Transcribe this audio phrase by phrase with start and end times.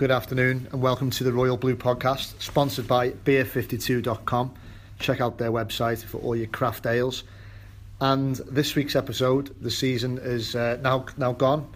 [0.00, 4.54] Good afternoon and welcome to the Royal Blue podcast, sponsored by beer52.com.
[4.98, 7.24] Check out their website for all your craft ales.
[8.00, 11.70] And this week's episode, the season is uh, now now gone,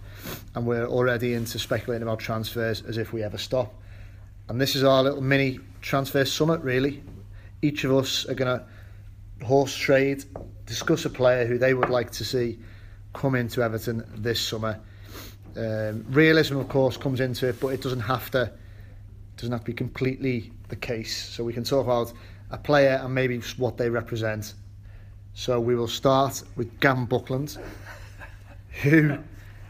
[0.55, 3.71] and we're already into speculating about transfers as if we ever stop.
[4.49, 7.03] And this is our little mini transfer summit, really.
[7.61, 10.25] Each of us are going to horse trade,
[10.65, 12.57] discuss a player who they would like to see
[13.13, 14.79] come into Everton this summer
[15.57, 18.51] um, realism, of course, comes into it, but it doesn't have to
[19.37, 21.15] doesn't have to be completely the case.
[21.15, 22.13] So we can talk about
[22.51, 24.53] a player and maybe what they represent.
[25.33, 27.57] So we will start with Gavin Buckland,
[28.81, 29.17] who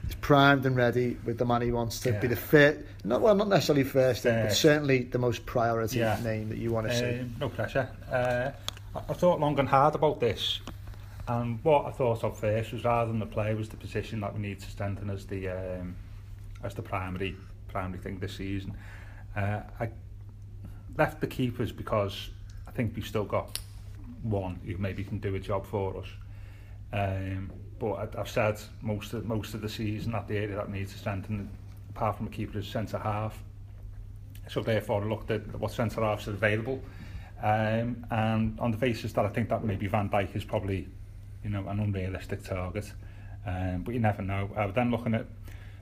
[0.07, 2.19] is primed and ready with the man he wants to yeah.
[2.19, 6.19] be the first, not well, not necessarily first, uh, but certainly the most priority yeah.
[6.23, 7.25] name that you want to uh, see.
[7.39, 7.89] No pressure.
[8.11, 8.51] Uh,
[8.95, 10.59] I thought long and hard about this.
[11.27, 14.33] And what I thought of first was rather than the player was the position that
[14.33, 15.95] we need to strengthen as the um,
[16.63, 17.35] as the primary
[17.67, 18.77] primary thing this season.
[19.35, 19.89] Uh, I
[20.97, 22.29] left the keepers because
[22.67, 23.57] I think we've still got
[24.21, 26.07] one who maybe can do a job for us.
[26.93, 30.93] Um, but I've said most of most of the season that the area that needs
[30.93, 31.49] to strengthen,
[31.89, 33.41] apart from a keeper, is centre half.
[34.47, 36.81] So therefore, I looked at what centre halves are available,
[37.41, 40.87] um, and on the basis that I think that maybe Van Dijk is probably
[41.45, 42.91] you know, an unrealistic target.
[43.45, 44.49] Um, but you never know.
[44.57, 45.27] I was then looking at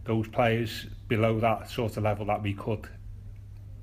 [0.03, 2.87] those players below that sort of level that we could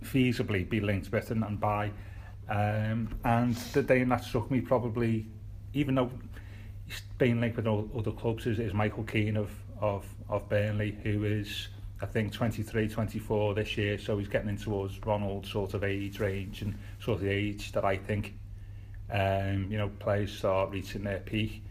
[0.04, 1.90] feasibly be linked with and, and buy.
[2.48, 5.26] Um, and the day that struck me probably,
[5.72, 6.10] even though
[6.86, 9.50] he's been linked with all other clubs, is, is Michael Keane of,
[9.80, 11.68] of, of Burnley, who is,
[12.02, 13.98] I think, 23, 24 this year.
[13.98, 17.84] So he's getting into us Ronald sort of age range and sort of age that
[17.86, 18.34] I think,
[19.10, 21.62] um, you know, players start reaching their peak.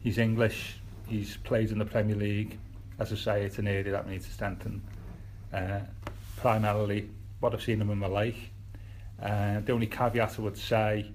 [0.00, 0.76] He's English.
[1.06, 2.58] He's played in the Premier League.
[2.98, 4.82] As I say, it's an area that needs to strengthen.
[5.52, 5.80] Uh,
[6.36, 7.08] primarily,
[7.40, 8.50] what I've seen him in my life.
[9.20, 11.10] Uh, the only caveat I would say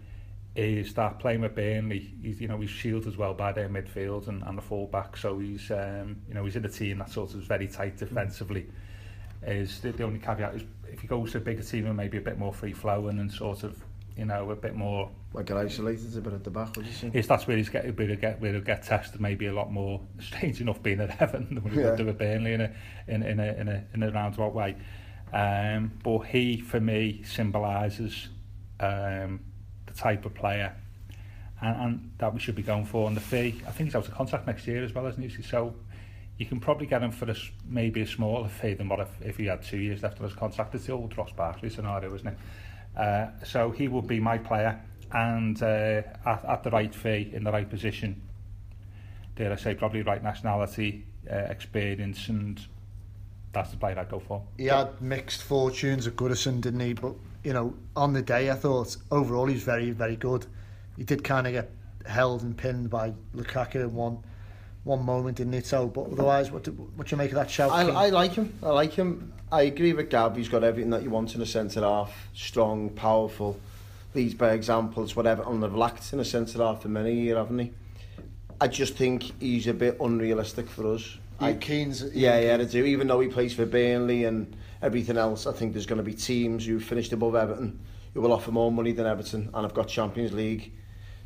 [0.56, 4.28] is that playing with Burnley, he's, you know, he's shielded as well by their midfield
[4.28, 7.34] and, and the fullback, so he's, um, you know, he's in a team that sort
[7.34, 8.68] of is very tight defensively.
[9.42, 12.18] Is the, the only caveat is if he goes to a bigger team and maybe
[12.18, 13.82] a bit more free flowing and sort of
[14.18, 15.10] you know, a bit more...
[15.34, 17.12] Like get isolated a bit at the back, would you say?
[17.14, 19.72] Yes, that's where he's get, where he'll get, where he'll get tested maybe a lot
[19.72, 21.90] more, strange enough being at Everton than he yeah.
[21.90, 22.72] would do at Burnley in a,
[23.08, 24.76] in, in, a, in, a, in a roundabout way.
[25.34, 28.30] Um, but he, for me, symbolises
[28.80, 29.40] um,
[29.88, 30.76] the type of player
[31.64, 33.08] and, and that we should be going for.
[33.08, 35.42] And the fee, I think he's out of contract next year as well, isn't he?
[35.42, 35.74] So
[36.38, 37.36] you can probably get him for a,
[37.66, 40.36] maybe a smaller fee than what if, if he had two years left on his
[40.36, 40.76] contract.
[40.76, 42.38] It's the old Ross Barkley scenario, isn't it?
[42.96, 44.80] Uh, so he would be my player
[45.12, 48.22] and uh, at, at the right fee, in the right position.
[49.36, 52.60] Dare I say, probably right nationality, uh, experience, and
[53.52, 54.44] that's the player I'd go for.
[54.58, 56.94] He had mixed fortunes at Goodison, didn't he?
[56.94, 60.46] But, you know, on the day, I thought overall he's very, very good.
[60.98, 61.72] He did kind of get
[62.06, 64.20] held and pinned by Lukaku in one
[64.84, 65.66] one moment, didn't it?
[65.66, 67.72] So, but otherwise, what do, what do you make of that shout?
[67.72, 68.54] I, I like him.
[68.62, 69.34] I like him.
[69.52, 70.36] I agree with Gav.
[70.36, 72.28] He's got everything that you want in a centre half.
[72.34, 73.60] Strong, powerful,
[74.14, 75.44] leads by examples, whatever.
[75.44, 77.72] And they've lacked in a centre half for many years, haven't he?
[78.60, 81.18] I just think he's a bit unrealistic for us.
[81.40, 82.84] I, Keane's, yeah, yeah, I do.
[82.86, 86.14] Even though he plays for Burnley and everything else, I think there's going to be
[86.14, 87.80] teams who finished above Everton
[88.14, 90.72] who will offer more money than Everton and have got Champions League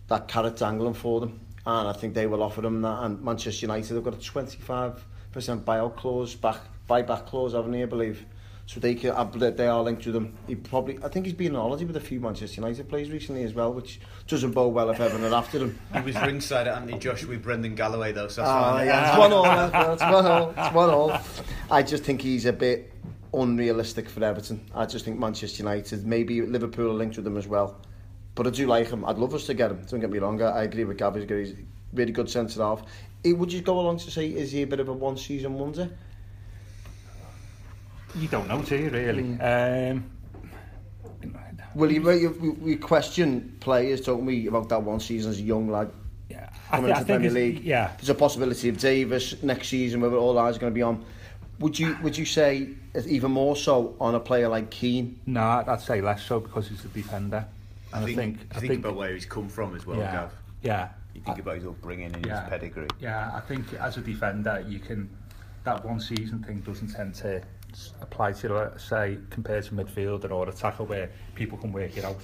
[0.07, 3.03] that carrot dangling for them and I think they will offer them that.
[3.03, 4.95] And Manchester United have got a 25%
[5.33, 8.25] buyout clause, back buyback clause, haven't they, I believe.
[8.67, 9.13] So they can,
[9.55, 10.37] they are linked to them.
[10.47, 13.43] He probably, I think he's been on holiday with a few Manchester United players recently
[13.43, 15.77] as well, which doesn't bode well if Everton are after them.
[15.93, 19.17] He was ringside at Anthony Josh with Brendan Galloway though, so that's uh, yeah, it's
[19.17, 19.93] one all.
[19.93, 20.53] It's one all.
[20.57, 21.19] It's one all.
[21.71, 22.93] I just think he's a bit
[23.33, 24.69] unrealistic for Everton.
[24.73, 27.79] I just think Manchester United, maybe Liverpool are linked with them as well.
[28.37, 29.03] But I do like him.
[29.03, 29.83] I'd love us to get him.
[29.89, 30.39] Don't get me wrong.
[30.43, 31.15] I agree with Gav.
[31.15, 31.55] He's got he's
[31.91, 32.83] really good centre half.
[33.23, 35.55] It, would you go along to say is he a bit of a one season
[35.55, 35.89] wonder?
[38.13, 38.89] You don't know, do you?
[38.89, 39.23] Really?
[39.23, 39.93] Mm.
[39.93, 40.11] Um,
[41.73, 45.91] Will you, we question players, don't we, about that one season as a young lad
[46.29, 47.63] yeah, coming I th- into the Premier League?
[47.63, 47.91] Yeah.
[47.97, 51.03] There's a possibility of Davis next season, where all eyes are going to be on.
[51.59, 52.69] Would you would you say
[53.07, 55.19] even more so on a player like Keane?
[55.25, 57.47] No, I'd say less so because he's a defender.
[57.93, 60.33] I think, I think, I think about where he's come from as well, yeah, Gav.
[60.61, 60.89] Yeah.
[61.13, 62.87] You think I, about his upbringing and yeah, his pedigree.
[62.99, 65.09] Yeah, I think as a defender, you can
[65.67, 67.41] that one season thing doesn't tend to
[68.01, 72.21] apply to, say, compared to midfielder or a tackle where people can work it out.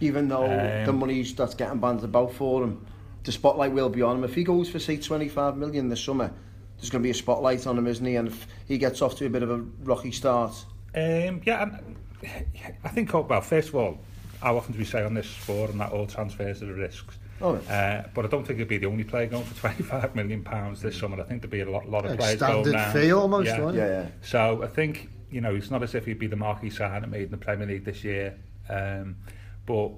[0.00, 2.84] Even though um, the money that's getting banded about for him,
[3.22, 4.24] the spotlight will be on him.
[4.24, 6.32] If he goes for, say, 25 million this summer,
[6.76, 8.16] there's going to be a spotlight on him, isn't he?
[8.16, 10.52] And if he gets off to a bit of a rocky start.
[10.94, 11.78] Um, yeah,
[12.84, 14.00] I think, well, first of all,
[14.42, 17.16] how often do we say on this forum that all transfers are risks?
[17.40, 20.42] Oh, uh, but I don't think it'd be the only player going for 25 million
[20.42, 21.20] pounds this summer.
[21.20, 22.92] I think there'd be a lot, lot of like players standard going down.
[22.92, 23.70] fee almost, yeah.
[23.70, 24.06] yeah, yeah.
[24.20, 27.22] So I think you know it's not as if he'd be the marquee sign made
[27.24, 28.36] in the Premier League this year,
[28.68, 29.16] um,
[29.64, 29.92] but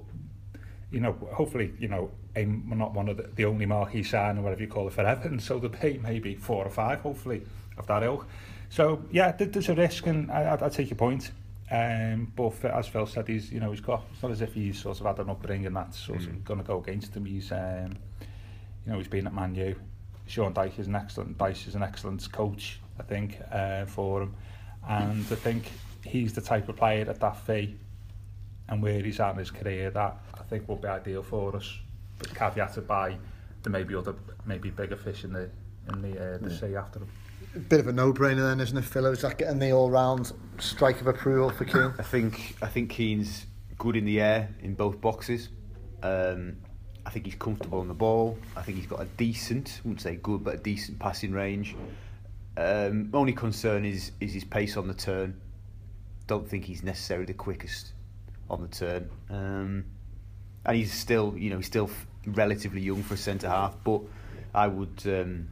[0.91, 4.41] you know hopefully you know I'm not one of the, the only marquee sign or
[4.41, 5.39] whatever you call it for Everton.
[5.39, 7.41] So the pay maybe four or five hopefully
[7.77, 8.27] of that ilk.
[8.69, 11.31] So yeah, there's a risk, and I, I, I take your point.
[11.71, 14.53] Um, but for, as Phil said, he's you know he's got it's not as if
[14.53, 16.27] he's sort of had an upbringing that's sort mm.
[16.27, 17.25] of going to go against him.
[17.25, 17.97] He's um,
[18.85, 19.75] you know he's been at Man U.
[20.27, 24.35] Sean Dyche is an excellent Dyche is an excellent coach, I think, uh, for him,
[24.87, 25.71] and I think
[26.03, 27.77] he's the type of player at that fee
[28.69, 31.79] and where he's at in his career that I think will be ideal for us.
[32.19, 33.17] But caveated by
[33.63, 34.15] there may be other
[34.45, 35.49] maybe bigger fish in the
[35.91, 36.59] in the uh, the yeah.
[36.59, 37.09] sea after him
[37.59, 39.05] bit of a no-brainer then, isn't it, Phil?
[39.07, 41.93] Is that getting the all-round strike of approval for Keane?
[41.97, 43.45] I think I think Keane's
[43.77, 45.49] good in the air in both boxes.
[46.03, 46.57] Um,
[47.05, 48.37] I think he's comfortable on the ball.
[48.55, 51.75] I think he's got a decent, I wouldn't say good, but a decent passing range.
[52.57, 55.39] Um, only concern is is his pace on the turn.
[56.27, 57.93] Don't think he's necessarily the quickest
[58.49, 59.09] on the turn.
[59.29, 59.85] Um,
[60.65, 61.89] and he's still, you know, he's still
[62.25, 63.75] relatively young for a centre half.
[63.83, 64.01] But
[64.53, 65.01] I would.
[65.05, 65.49] Um,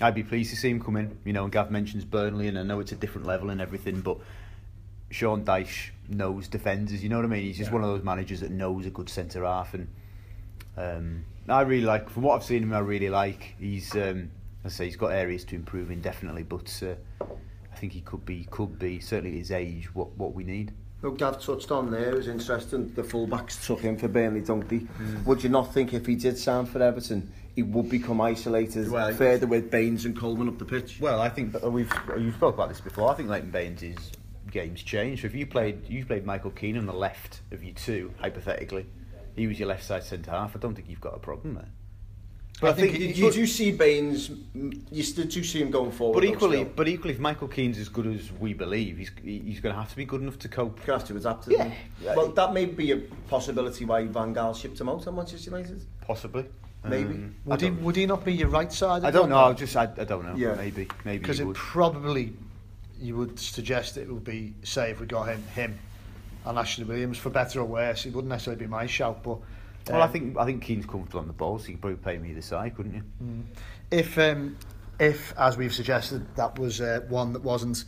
[0.00, 1.18] I'd be pleased to see him come in.
[1.24, 4.00] You know, and Gav mentions Burnley, and I know it's a different level and everything,
[4.00, 4.18] but
[5.10, 7.02] Sean Dyche knows defenders.
[7.02, 7.42] You know what I mean?
[7.42, 7.74] He's just yeah.
[7.74, 9.88] one of those managers that knows a good centre half, and
[10.76, 12.10] um, I really like.
[12.10, 13.54] From what I've seen him, I really like.
[13.58, 14.30] He's, um,
[14.64, 17.24] I say, he's got areas to improve in definitely, but uh,
[17.72, 20.72] I think he could be, could be certainly at his age what what we need.
[21.02, 22.90] Look, Gav touched on there, it was interesting.
[22.94, 24.78] The fullbacks took him for Burnley, don't they?
[24.78, 25.26] Mm.
[25.26, 29.12] Would you not think if he did sign for Everton, he would become isolated well,
[29.12, 30.98] further with Baines and Coleman up the pitch.
[31.00, 33.10] Well, I think we've you've spoke about this before.
[33.10, 34.10] I think Leighton Baines'
[34.50, 35.22] game's changed.
[35.22, 38.86] So if you played you played Michael Keane on the left of you two, hypothetically,
[39.36, 40.56] he was your left side centre half.
[40.56, 41.68] I don't think you've got a problem there.
[42.60, 44.30] But I, I think, think you, you do see Baines.
[44.90, 46.14] You still do see him going forward.
[46.14, 49.74] But equally, but equally, if Michael Keane's as good as we believe, he's he's going
[49.74, 50.78] to have to be good enough to cope.
[50.80, 51.48] He's have to adapt.
[51.48, 51.72] Yeah.
[52.16, 52.96] Well, that may be a
[53.28, 55.84] possibility why Van Gaal shipped him out at Manchester United.
[56.00, 56.46] Possibly.
[56.84, 59.04] Maybe um, would he would he not be your right side?
[59.04, 59.38] I don't know.
[59.38, 60.34] I just I, I don't know.
[60.36, 60.54] Yeah.
[60.54, 62.32] Maybe maybe because it probably
[63.00, 65.78] you would suggest it would be say if we got him him
[66.44, 68.06] and Ashley Williams for better or worse.
[68.06, 69.38] It wouldn't necessarily be my shout, but.
[69.86, 71.82] Um, well, I um, think I think Keane's comfortable on the ball, so you could
[71.82, 73.02] probably play me either side, couldn't you?
[73.22, 73.42] Mm.
[73.90, 74.56] If um,
[74.98, 77.84] if as we've suggested that was uh, one that wasn't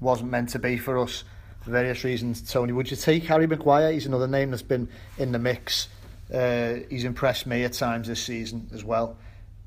[0.00, 1.24] wasn't meant to be for us
[1.60, 3.90] for various reasons, Tony, would you take Harry Maguire?
[3.92, 4.88] He's another name that's been
[5.18, 5.88] in the mix.
[6.32, 9.16] Uh, he's impressed me at times this season as well.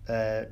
[0.09, 0.43] Uh,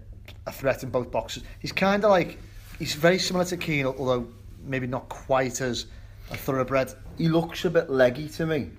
[0.45, 1.43] a threat in both boxes.
[1.59, 2.37] He's kind of like
[2.79, 4.27] he's very similar to Keane, although
[4.63, 5.85] maybe not quite as
[6.31, 6.93] a thoroughbred.
[7.17, 8.71] He looks a bit leggy to me,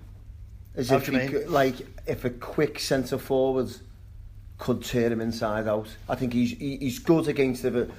[0.75, 1.75] as How if he could, like
[2.07, 3.71] if a quick centre forward
[4.59, 5.89] could tear him inside out.
[6.09, 7.91] I think he's he, he's good against the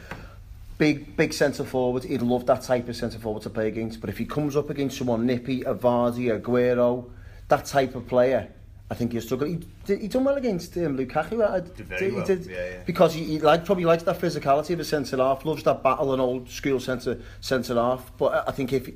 [0.77, 2.03] big big centre forward.
[2.03, 4.01] He'd love that type of centre forward to play against.
[4.01, 7.09] But if he comes up against someone nippy, a Vardy, Aguero,
[7.47, 8.49] that type of player,
[8.89, 9.47] I think he'll struggle.
[9.47, 11.45] He, he done well against um, Lukaku.
[11.45, 12.25] I, did very well.
[12.25, 12.77] Did, yeah, yeah.
[12.85, 16.13] Because he, he like, probably likes that physicality of a centre half, loves that battle
[16.13, 18.11] and old school centre centre half.
[18.17, 18.95] But I think if he,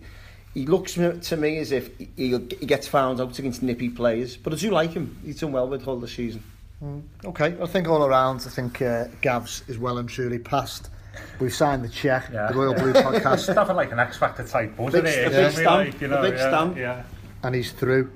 [0.53, 4.37] he looks to me as if he, he gets found out against nippy players.
[4.37, 5.17] But I do like him.
[5.25, 6.43] He's done well with all the season.
[6.81, 7.03] Mm.
[7.25, 10.89] Okay, I think all around, I think uh, Gavs is well and truly passed.
[11.39, 12.47] We've signed the check, yeah.
[12.47, 13.33] the Royal Blue podcast.
[13.49, 15.31] It's nothing like an X Factor type buzz, big, it?
[15.31, 16.77] big stamp, like, you know, big yeah, stamp.
[16.77, 17.03] Yeah.
[17.43, 18.11] And he's through.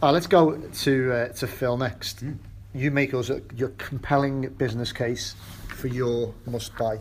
[0.00, 2.24] Oh, let's go to uh, to Phil next.
[2.24, 2.38] Mm.
[2.72, 5.34] You make us a, your compelling business case
[5.70, 7.00] for your must buy.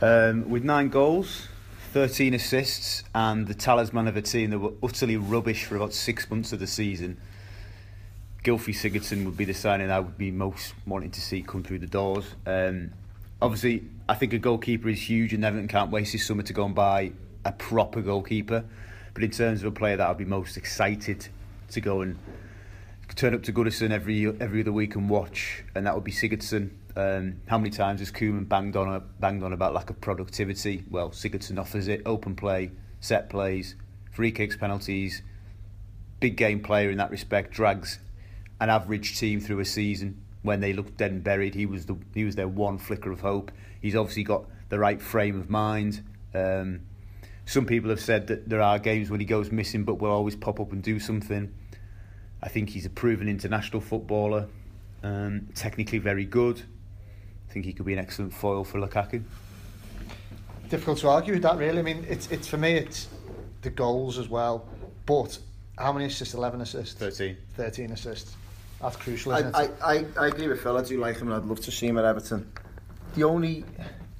[0.00, 1.48] Um, with nine goals,
[1.92, 6.30] 13 assists, and the talisman of a team that were utterly rubbish for about six
[6.30, 7.18] months of the season,
[8.44, 11.80] Gylfi Sigurdsson would be the signing I would be most wanting to see come through
[11.80, 12.26] the doors.
[12.46, 12.92] Um,
[13.42, 16.64] obviously, I think a goalkeeper is huge, and Everton can't waste his summer to go
[16.64, 17.10] and buy
[17.44, 18.64] a proper goalkeeper.
[19.14, 21.26] But in terms of a player that I'd be most excited
[21.70, 22.18] to go and
[23.14, 26.70] turn up to Goodison every every other week and watch, and that would be Sigurdsson.
[26.96, 30.84] Um, how many times has Koeman banged on banged on about lack of productivity?
[30.90, 33.76] Well, Sigurdsson offers it: open play, set plays,
[34.12, 35.22] free kicks, penalties.
[36.20, 37.52] Big game player in that respect.
[37.52, 37.98] Drags
[38.60, 41.54] an average team through a season when they looked dead and buried.
[41.54, 43.50] He was the he was their one flicker of hope.
[43.80, 46.02] He's obviously got the right frame of mind.
[46.34, 46.82] Um,
[47.50, 50.36] some people have said that there are games when he goes missing, but will always
[50.36, 51.52] pop up and do something.
[52.40, 54.46] I think he's a proven international footballer,
[55.02, 56.62] um, technically very good.
[57.48, 59.24] I think he could be an excellent foil for Lukaku.
[60.68, 61.80] Difficult to argue with that, really.
[61.80, 63.08] I mean, it's it's for me, it's
[63.62, 64.68] the goals as well.
[65.04, 65.36] But
[65.76, 66.34] how many assists?
[66.34, 66.94] Eleven assists.
[66.94, 67.36] Thirteen.
[67.56, 68.36] Thirteen assists.
[68.80, 69.74] That's crucial, I, isn't I, it?
[69.82, 70.78] I, I agree with Phil.
[70.78, 72.48] I do like him and I'd love to see him at Everton.
[73.16, 73.64] The only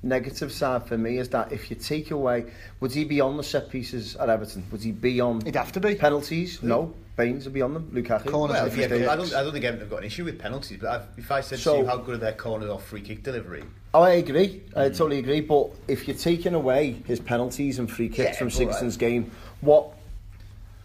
[0.03, 2.47] negative side for me is that if you take away,
[2.81, 4.65] would he be on the set pieces at Everton?
[4.71, 5.95] Would he be on He'd have to be.
[5.95, 6.63] penalties?
[6.63, 6.95] No.
[7.17, 7.91] Baines would be on them.
[7.93, 8.31] Lukaku.
[8.31, 10.39] Corners Well, if yeah, I don't, I don't think Everton have got an issue with
[10.39, 12.79] penalties, but I've, if I said So- to you how good are their corner or
[12.79, 14.63] free kick delivery, Oh, I agree.
[14.77, 14.95] I hmm.
[14.95, 15.41] totally agree.
[15.41, 19.33] But if you're taking away his penalties and free kicks Yeah, from but, Sigurdsson's game,
[19.61, 19.89] what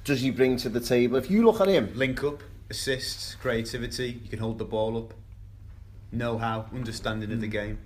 [0.04, 1.18] does he bring to the table?
[1.18, 5.14] If you look at him, link up, assists, creativity, you can hold the ball up,
[6.12, 7.54] know how, understanding of the hmm.
[7.54, 7.78] game.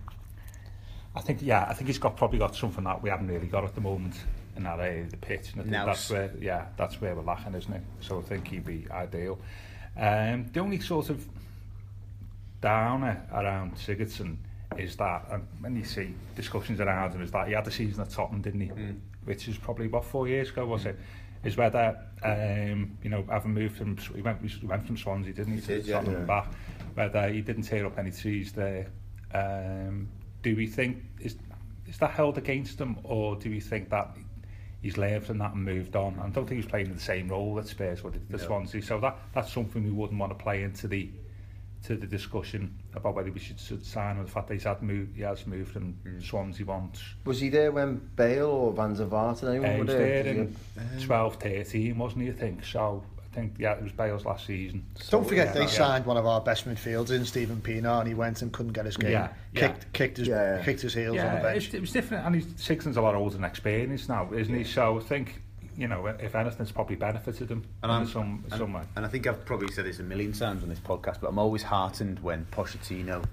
[1.16, 3.64] I think yeah, I think he's got probably got something that we haven't really got
[3.64, 4.16] at the moment
[4.56, 5.86] in that area of the pitch, and I think Nous.
[5.86, 7.82] that's where yeah, that's where we're lacking, isn't it?
[8.02, 9.40] So I think he'd be ideal.
[9.98, 11.26] Um, the only sort of
[12.62, 14.38] downer around Sigurdsson
[14.78, 18.02] is that, and when you see discussions around him, is that he had a season
[18.02, 18.72] at Tottenham, didn't he?
[19.26, 20.98] Which is probably about four years ago, was it?
[21.44, 25.56] Is whether um, you know, having moved from he went he went from Swansea, didn't
[25.56, 25.88] he, to did.
[25.92, 26.26] Tottenham Yeah.
[26.26, 26.48] back,
[26.94, 28.88] whether he didn't tear up any trees there.
[29.34, 30.10] Um,
[30.42, 31.36] do we think is
[31.88, 34.16] is that held against him, or do we think that
[34.82, 36.20] he's learned from that and moved on?
[36.20, 38.44] I don't think he's playing the same role at Spurs with the No.
[38.44, 41.10] Swansea, so that that's something we wouldn't want to play into the
[41.84, 44.82] to the discussion about whether we should, should sign or the fact that he's had
[44.84, 47.02] moved, he has moved from Swansea once.
[47.24, 49.88] was he there when Bale or Van der Vaart and Uh, anyone he were was
[49.96, 50.24] there?
[50.24, 50.56] there Was
[50.98, 52.66] he- in 12, 13, wasn't he, I think?
[52.66, 54.84] So I think, yeah, it was Bale's last season.
[55.12, 55.68] Don't forget yeah, they yeah.
[55.68, 58.86] signed one of our best midfielders in Stephen Pienaar and he went and couldn't get
[58.86, 59.12] his game.
[59.12, 59.68] Yeah, yeah.
[59.68, 60.64] Kicked, kicked, his, Yeah, yeah.
[60.64, 61.68] kicked his heels on the Yeah, bench.
[61.68, 64.64] it, it was different, and he's Sixton's a lot older and experienced now, isn't he?
[64.64, 65.44] So I think,
[65.78, 68.82] you know, if anything, it's probably benefited him And in I'm- some, and, some way.
[68.96, 71.38] and I think I've probably said this a million times on this podcast, but I'm
[71.40, 73.24] always heartened when Pochettino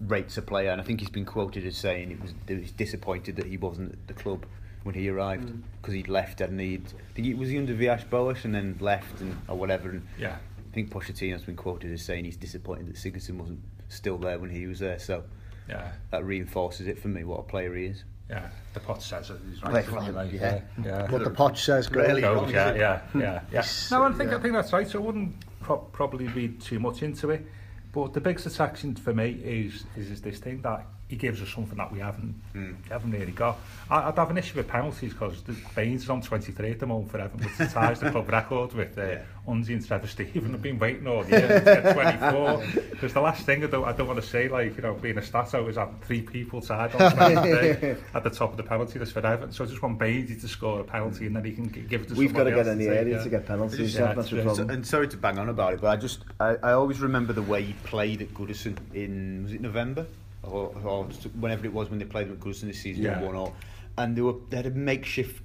[0.00, 2.70] rates a player, and I think he's been quoted as saying it was he was
[2.72, 4.44] disappointed that he wasn't at the club
[4.84, 5.60] when he arrived mm.
[5.80, 9.20] because he'd left and he'd I think he was he under Villas-Boas and then left
[9.20, 9.90] and or whatever.
[9.90, 10.36] And Yeah.
[10.70, 14.50] I think Pochettino's been quoted as saying he's disappointed that Sigurdsson wasn't still there when
[14.50, 14.98] he was there.
[14.98, 15.24] So
[15.68, 18.04] Yeah, that reinforces it for me what a player he is.
[18.30, 18.48] yeah.
[18.74, 19.38] The pot says it.
[19.50, 19.84] He's Right, right.
[19.86, 20.60] fine, like, yeah.
[20.84, 21.10] yeah.
[21.10, 22.20] What the Poch says, Grayley.
[22.20, 23.64] Goes, yeah, yeah, yeah, yeah.
[23.90, 24.36] No, I think yeah.
[24.36, 24.86] I think that's right.
[24.86, 27.44] So I wouldn't pro- probably read too much into it.
[27.92, 31.48] But the biggest attraction for me is is, is this thing that he gives us
[31.48, 32.34] something that we haven't
[32.90, 33.58] haven't really got.
[33.90, 35.40] I, I'd have an issue with penalties because
[35.74, 38.96] Baines is on 23 at the moment for Everton, which ties the club record with
[38.98, 39.22] uh, Yeah.
[39.48, 40.52] Unzi and Trevor Steven.
[40.54, 42.62] I've been waiting all year to get 24.
[42.98, 45.16] Because the last thing I don't, I don't want to say, like, you know, being
[45.18, 48.98] a stato is that three people tied on 23 at the top of the penalty
[48.98, 49.52] list for Everton.
[49.52, 52.02] So I just want Baines to score a penalty and then he can g- give
[52.02, 53.22] it to We've got to get else in the area yeah.
[53.22, 53.94] to get penalties.
[53.94, 54.68] Yeah, Yeah, that's the problem.
[54.68, 57.32] So, and sorry to bang on about it, but I just I, I always remember
[57.32, 60.06] the way he played at Goodison in was it November
[60.52, 61.04] or, or
[61.40, 63.22] whenever it was when they played at Goodison this season Yeah.
[63.22, 63.54] one all,
[63.96, 65.42] and they were they had a makeshift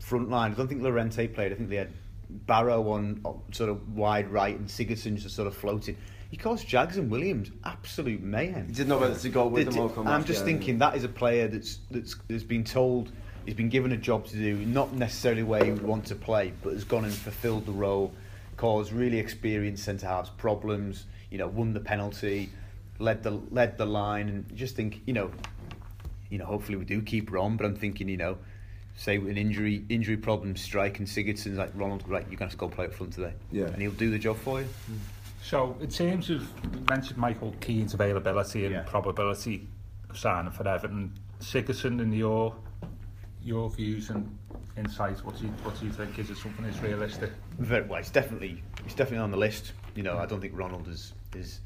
[0.00, 0.52] front line.
[0.52, 1.52] I don't think Llorente played.
[1.52, 1.90] I think they had
[2.28, 3.20] Barrow on,
[3.52, 5.96] sort of wide right and Sigurdsson just sort of floating.
[6.30, 8.66] He caused Jags and Williams absolute mayhem.
[8.66, 11.04] He didn't know whether to go with them or come I'm just thinking that is
[11.04, 13.12] a player that's that's has been told
[13.44, 16.52] he's been given a job to do, not necessarily where he would want to play,
[16.62, 18.12] but has gone and fulfilled the role,
[18.56, 21.04] caused really experienced centre halves problems.
[21.30, 22.50] You know, won the penalty,
[23.02, 25.30] led the led the line, and just think you know,
[26.30, 27.56] you know, hopefully we do keep her on.
[27.56, 28.38] But I'm thinking, you know,
[28.96, 32.50] say an injury injury problem strike and Sigurdsson's like Ronald, right, you're going to have
[32.52, 33.66] to go play up front today, Yeah.
[33.66, 34.68] and he'll do the job for you.
[35.42, 38.82] So, in terms of, you mentioned Michael Keane's availability and Yeah.
[38.86, 39.66] probability
[40.08, 42.54] of signing for Everton, Sigurdsson and your
[43.44, 44.38] your views and
[44.76, 46.16] insights, what do you what do you think?
[46.20, 47.30] Is it something that's realistic?
[47.58, 47.98] Very well.
[47.98, 49.72] It's definitely it's definitely on the list.
[49.96, 51.58] You know, I don't think Ronald is is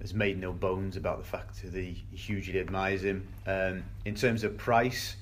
[0.00, 3.26] has made no bones about the fact that he hugely admires him.
[3.46, 5.16] Um, in terms of price,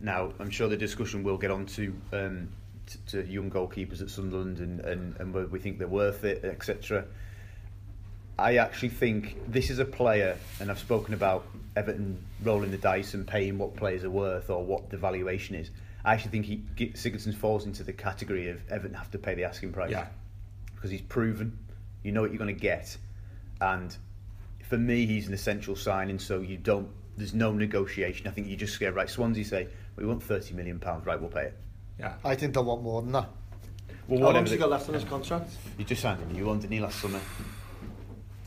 [0.00, 2.48] now I'm sure the discussion will get on to um,
[3.08, 7.04] to young goalkeepers at Sunderland and, and, and whether we think they're worth it, etc.
[8.38, 11.46] I actually think this is a player, and I've spoken about
[11.76, 15.70] Everton rolling the dice and paying what players are worth or what the valuation is.
[16.04, 19.44] I actually think he Sigurdsson falls into the category of Everton have to pay the
[19.44, 20.06] asking price Yeah.
[20.74, 21.58] because he's proven.
[22.02, 22.96] You know what you're going to get,
[23.60, 23.94] and
[24.70, 26.18] for me, he's an essential signing.
[26.18, 26.88] So you don't.
[27.16, 28.26] There's no negotiation.
[28.28, 29.10] I think you just get right.
[29.10, 31.04] Swansea say we want 30 million pounds.
[31.04, 31.58] Right, we'll pay it.
[31.98, 32.14] Yeah.
[32.24, 33.28] I think they'll want more than that.
[34.08, 34.32] Well, How whatever.
[34.38, 35.50] long's he got left on his contract?
[35.76, 36.34] You just signed him.
[36.34, 37.20] You wanted didn't last summer?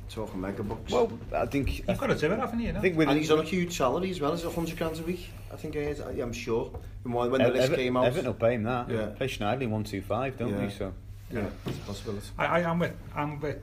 [0.09, 0.91] Talking mega bucks.
[0.91, 1.79] Well, I think.
[1.87, 2.67] You've got to do it, haven't you?
[2.67, 2.79] you know?
[2.79, 4.33] I think with and he's on a huge salary as well.
[4.33, 5.29] Is it 100 grand a week?
[5.51, 6.01] I think it is.
[6.01, 6.71] I- I'm sure.
[7.03, 8.05] And when when the list came out.
[8.05, 8.89] Everton will pay him that.
[8.89, 9.07] Yeah.
[9.07, 10.65] Play Schneiderlin one two five, don't Yeah.
[10.65, 10.71] we?
[10.71, 10.93] So
[11.31, 12.27] Yeah, it's a possibility.
[12.37, 13.59] I, I am with I'm with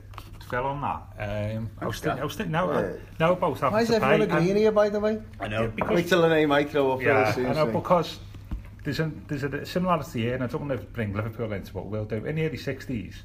[0.51, 1.55] Phil on that.
[1.55, 2.91] Um, I was thinking, I was thinking now, Yeah.
[3.19, 5.21] now about having Why is to everyone agreeing here, by the way?
[5.39, 5.69] I know.
[5.69, 7.73] because- Wait till the name I throw up Yeah, very I know, soon.
[7.73, 8.19] because
[8.83, 11.85] there's a, there's a similarity here, and I don't want to bring Liverpool into what
[11.85, 12.25] we'll do.
[12.25, 13.15] In the early 60s,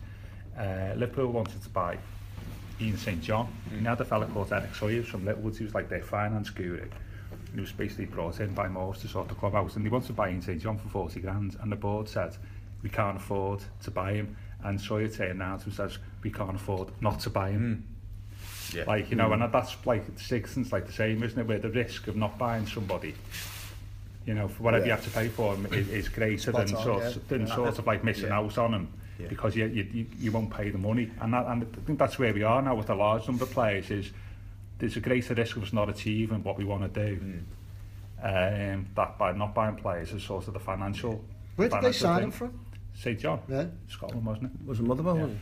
[0.57, 1.99] uh, Liverpool wanted to buy
[2.81, 3.49] Ian St John.
[3.75, 3.81] Mm.
[3.81, 6.87] He had a fella called Eric Sawyers from Littlewoods, he was like their finance guru.
[7.55, 10.07] He was basically brought in by Moores to sort the club out, and they wanted
[10.09, 12.37] to buy Ian St John for 40 grand, and the board said,
[12.83, 14.37] we can't afford to buy him.
[14.63, 17.85] And Sawyer turned around and says, we can't afford not to buy him.
[18.73, 18.75] Mm.
[18.75, 18.85] yeah.
[18.85, 19.45] Like, you know, mm.
[19.45, 21.47] and that's like, Sixton's like the same, isn't it?
[21.47, 23.15] Where the risk of not buying somebody,
[24.27, 26.77] you know, for whatever you have to pay for him is, is greater Spot than
[26.77, 27.13] on, sort, yeah.
[27.29, 27.55] than Yeah.
[27.55, 28.39] sort of like missing Yeah.
[28.39, 28.89] out on him
[29.21, 29.29] Yeah.
[29.29, 31.13] because you, you, you, you won't pay the money.
[31.21, 33.53] And, that, and I think that's where we are now with a large number of
[33.53, 34.11] players is
[34.79, 37.17] there's a greater risk of us not achieving what we want to do.
[37.21, 37.43] Mm.
[38.19, 41.25] Um, that by not buying players is sort of the financial.
[41.55, 42.25] Where did they financial sign thing.
[42.25, 42.61] him from?
[42.95, 43.67] St John, Yeah.
[43.89, 44.67] Scotland, wasn't it?
[44.67, 45.17] Was it Motherwell?
[45.17, 45.23] Yeah.
[45.23, 45.41] wasn't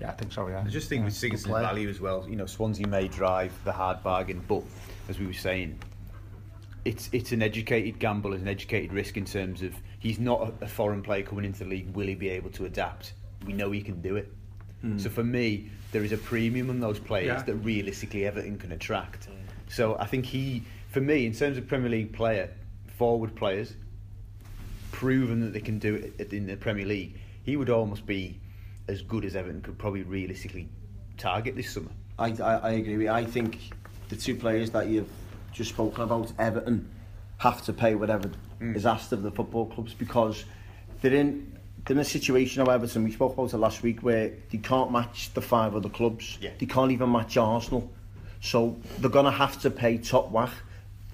[0.00, 0.46] Yeah, I think so.
[0.48, 0.62] Yeah.
[0.64, 1.62] I just think with Sigurdsson's player.
[1.62, 4.62] value as well, you know, Swansea may drive the hard bargain, but
[5.08, 5.78] as we were saying,
[6.84, 10.64] it's it's an educated gamble, it's an educated risk in terms of he's not a,
[10.64, 11.94] a foreign player coming into the league.
[11.94, 13.14] Will he be able to adapt?
[13.46, 14.30] We know he can do it.
[14.82, 14.98] Hmm.
[14.98, 17.42] So for me, there is a premium on those players Yeah.
[17.42, 19.28] that realistically Everton can attract.
[19.68, 22.50] So I think he, for me, in terms of Premier League player,
[22.98, 23.74] forward players,
[24.92, 28.38] proven that they can do it in the Premier League, he would almost be
[28.88, 30.68] as good as Everton could probably realistically
[31.16, 31.90] target this summer.
[32.18, 33.10] I, I, I agree with you.
[33.10, 33.58] I think
[34.08, 35.08] the two players that you've
[35.52, 36.88] just spoken about, Everton,
[37.38, 38.74] have to pay whatever mm.
[38.76, 40.44] is asked of the football clubs because
[41.02, 44.32] they're in they're in a situation of Everton, we spoke about it last week, where
[44.50, 46.36] they can't match the five other clubs.
[46.40, 46.50] Yeah.
[46.58, 47.88] They can't even match Arsenal.
[48.40, 50.50] So they're going to have to pay top whack.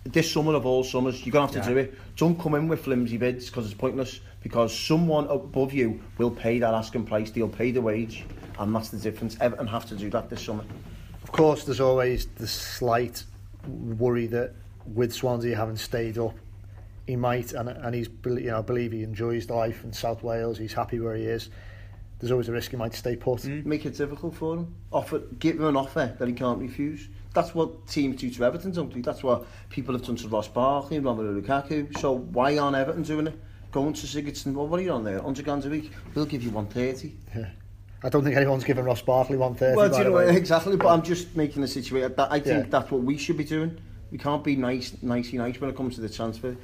[0.05, 1.75] This summer of all summers, you're going to have to Yeah.
[1.75, 1.95] do it.
[2.17, 4.21] Don't come in with flimsy bids because it's pointless.
[4.43, 8.25] Because someone above you will pay that asking price, they'll pay the wage,
[8.59, 9.37] and that's the difference.
[9.41, 10.65] Everton have to do that this summer.
[11.23, 13.23] Of course, there's always the slight
[13.69, 14.55] worry that
[14.93, 16.35] with Swansea having stayed up,
[17.07, 20.59] he might, and, and he's, you know, I believe he enjoys life in South Wales.
[20.59, 21.49] He's happy where he is.
[22.19, 23.43] There's always a risk he might stay put.
[23.43, 23.65] Mm.
[23.65, 24.75] make it difficult for him.
[24.93, 27.09] Offer, give him an offer that he can't refuse.
[27.35, 29.01] That's what teams do to Everton, don't they?
[29.01, 31.99] That's what people have done to Ross Barkley, Romelu Lukaku.
[31.99, 33.41] So why aren't Everton doing it?
[33.71, 35.17] Going to Sigurdsson, well, what are you on there?
[35.17, 35.93] 100 grand a week?
[36.15, 37.17] We'll give you 130.
[37.35, 37.49] Yeah.
[38.05, 39.77] I don't think anyone's given Ross Barkley 130.
[39.77, 40.37] Well, do you know, way.
[40.37, 42.15] exactly, but I'm just making a situation.
[42.17, 42.71] That, I think Yeah.
[42.71, 43.79] that's what we should be doing.
[44.11, 46.55] We can't be nice, nicey nice when it comes to the transfer.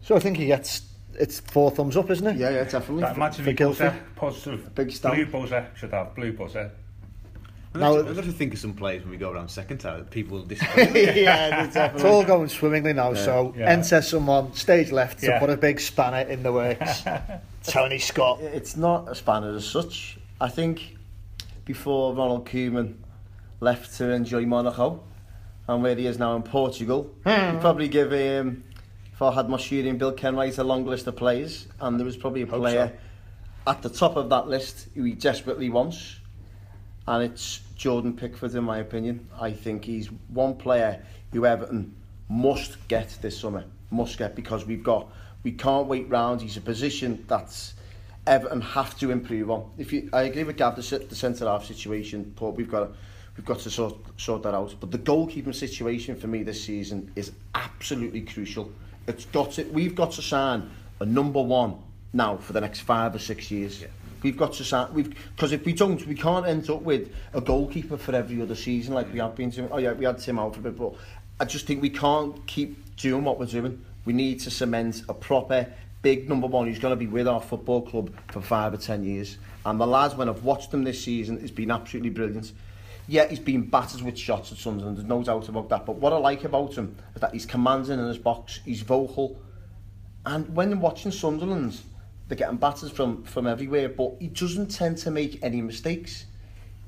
[0.00, 0.82] So I think he gets
[1.18, 2.36] it's four thumbs up, isn't it?
[2.36, 3.02] Yeah, yeah, definitely.
[3.02, 3.92] That imagine for if Guildford.
[3.92, 4.74] buzzer, positive.
[4.74, 5.14] Big stamp.
[5.14, 6.70] Blue buzzer should have blue buzzer.
[7.74, 10.10] Now- I've got to think of some players when we go around second tier that
[10.10, 11.22] people will disagree.
[11.22, 13.68] yeah, It's all going swimmingly now, so Yeah.
[13.70, 15.40] enter someone stage left to Yeah.
[15.40, 17.02] put a big spanner in the works.
[17.64, 18.40] Tony Scott.
[18.40, 20.18] It's not a spanner as such.
[20.40, 20.96] I think
[21.64, 22.94] before Ronald Koeman
[23.60, 25.02] left to enjoy Monaco
[25.66, 28.62] and where he is now in Portugal, he'd probably give um,
[29.18, 32.46] Farhad Moshiri and Bill Kenwright a long list of players and there was probably a
[32.46, 32.92] Hope player
[33.66, 36.16] at the top of that list who he desperately wants
[37.06, 39.28] and it's Jordan Pickford in my opinion.
[39.40, 41.94] I think he's one player who Everton
[42.28, 43.64] must get this summer.
[43.90, 45.08] Must get because we've got
[45.42, 46.40] we can't wait round.
[46.40, 47.74] He's a position that's
[48.26, 49.70] Everton have to improve on.
[49.76, 52.92] If you, I agree with Gav the, the centre half situation, but we've got
[53.36, 54.74] we've got to sort sort that out.
[54.80, 58.72] But the goalkeeping situation for me this season is absolutely crucial.
[59.06, 61.76] It's got to, we've got to sign a number one
[62.14, 63.82] now for the next five or six years.
[63.82, 63.88] Yeah.
[64.24, 64.92] We've got to sign.
[64.94, 68.54] We've because if we don't, we can't end up with a goalkeeper for every other
[68.54, 69.68] season like we have been doing.
[69.70, 70.94] Oh yeah, we had Tim out for a bit, but
[71.38, 73.84] I just think we can't keep doing what we're doing.
[74.06, 77.40] We need to cement a proper big number one who's going to be with our
[77.40, 79.36] football club for five or ten years.
[79.66, 82.52] And the lads, when I've watched them this season, has been absolutely brilliant.
[83.06, 84.96] Yeah, he's been battered with shots at Sunderland.
[84.96, 85.84] There's no doubt about that.
[85.84, 88.60] But what I like about him is that he's commanding in his box.
[88.64, 89.38] He's vocal.
[90.24, 91.78] And when watching Sunderland,
[92.28, 96.26] they're getting battered from, from everywhere, but he doesn't tend to make any mistakes.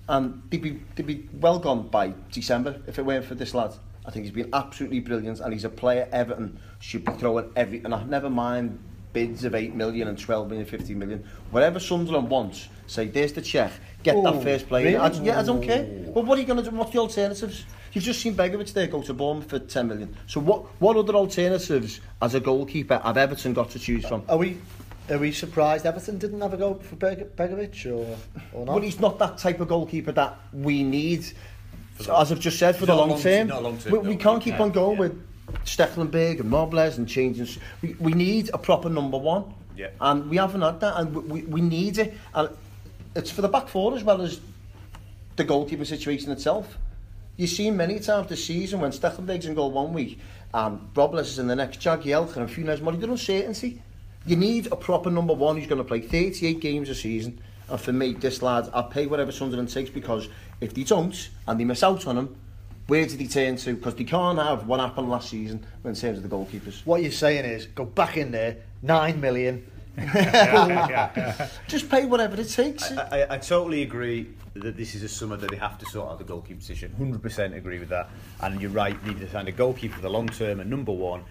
[0.08, 3.74] And they'd be, they'd be well gone by December if it weren't for this lad.
[4.06, 7.82] I think he's been absolutely brilliant, and he's a player Everton should be throwing every.
[7.82, 8.78] And I never mind
[9.12, 11.24] bids of 8 million and 12 million, 15 million.
[11.50, 13.72] Whatever Sunderland wants, say, there's the check,
[14.02, 14.84] get that oh, first player.
[14.84, 14.96] really?
[14.96, 15.84] I, yeah, I don't care.
[16.14, 16.76] But what are you going to do?
[16.76, 17.64] What's the alternatives?
[17.92, 20.14] You've just seen Begovic there go to Bournemouth for 10 million.
[20.26, 24.22] So what, what other alternatives as a goalkeeper have Everton got to choose uh, from?
[24.28, 24.58] Are we
[25.10, 28.16] are we surprised Everton didn't have a go for Beg- Begovic or
[28.52, 28.74] or not?
[28.74, 31.26] But he's not that type of goalkeeper that we need,
[32.00, 33.48] as I've just said, for the not long, long- term.
[33.48, 35.00] not long term, we, no, we can't keep can't, on going yeah.
[35.00, 35.26] with
[35.64, 37.48] Stekelenburg and Robles and changing.
[37.82, 39.54] We, we need a proper number one.
[39.76, 39.90] Yeah.
[40.00, 42.14] And we haven't had that, and we, we, we need it.
[42.34, 42.48] And
[43.14, 44.40] it's for the back four as well as
[45.36, 46.78] the goalkeeper situation itself.
[47.36, 50.18] You've seen many times this season when Stekelenburg's in goal one week
[50.54, 53.68] and Robles is in the next, Jagielka and Funes Mori, they're uncertainty.
[53.68, 53.80] You
[54.34, 57.40] need a proper number one who's going to play 38 games a season.
[57.68, 60.28] And for me, this lad, I'll pay whatever Sunderland takes because
[60.60, 62.36] if they don't and they miss out on him,
[62.88, 63.74] where did he turn to?
[63.74, 66.84] Because they can't have what happened last season in terms of the goalkeepers.
[66.84, 69.66] What you're saying is go back in there, nine million.
[71.68, 72.92] Just pay whatever it takes.
[72.92, 76.10] I, I, I totally agree that this is a summer that they have to sort
[76.10, 76.94] out the goalkeeper position.
[76.98, 78.10] 100% agree with that.
[78.40, 80.92] And you're right, they need to find a goalkeeper for the long term and number
[80.92, 81.24] one.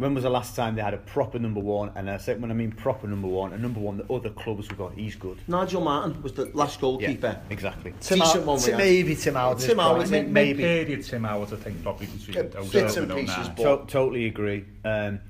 [0.00, 1.92] When was the last time they had a proper number one?
[1.94, 4.66] And I said, when I mean proper number one, a number one that other clubs
[4.68, 5.36] have got, he's good.
[5.46, 7.36] Nigel Martyn was the last goalkeeper.
[7.38, 7.92] Yeah, exactly.
[8.00, 9.58] Tim Decent Howard- one Tim- maybe Tim Howard.
[9.58, 10.62] Tim Howard, Mid, maybe.
[10.62, 14.24] mid-period Tim Howard, I think, probably between Yeah, those and and pieces, but- To- totally
[14.24, 14.64] agree.
[14.86, 15.20] Um,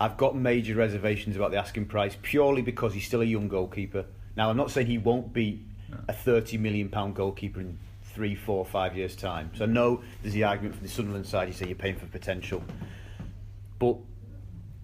[0.00, 4.04] I've got major reservations about the asking price purely because he's still a young goalkeeper.
[4.36, 5.60] Now, I'm not saying he won't be
[6.08, 9.52] a 30 million pound goalkeeper in three, four, five years' time.
[9.54, 11.46] So I know there's the argument from the Sunderland side.
[11.46, 12.64] You say you're paying for potential,
[13.78, 13.96] but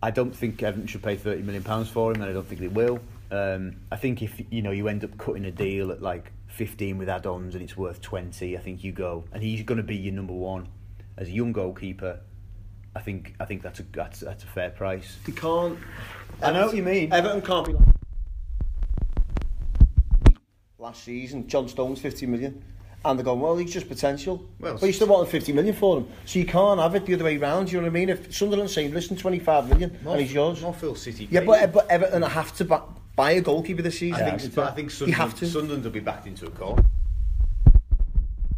[0.03, 2.61] I don't think Everton should pay 30 million pounds for him, and I don't think
[2.61, 3.00] they will.
[3.31, 6.98] Um, I think if you know you end up cutting a deal at like 15
[6.98, 9.96] with add-ons and it's worth 20, I think you go, and he's going to be
[9.96, 10.68] your number one
[11.16, 12.20] as a young goalkeeper.
[12.96, 15.18] I think I think that's a that's, that's a fair price.
[15.24, 15.79] They can't.
[16.42, 17.12] I know what you mean.
[17.12, 17.74] Everton can't be.
[20.79, 22.64] Last season, John Stones 50 million.
[23.05, 24.45] And they're going, well, he's just potential.
[24.59, 26.09] Well, but you still want 50 million for him.
[26.27, 28.11] So you can't have it the other way round, you know what I mean?
[28.11, 30.61] If Sunderland's saying, listen, 25 million, and he's yours.
[30.61, 31.27] Northfield City.
[31.31, 32.83] Yeah, but, but Everton have to buy,
[33.17, 34.23] buy a goalkeeper this season.
[34.23, 35.47] I think, but I think you have Sunderland, to.
[35.47, 36.85] Sunderland will be backed into a corner.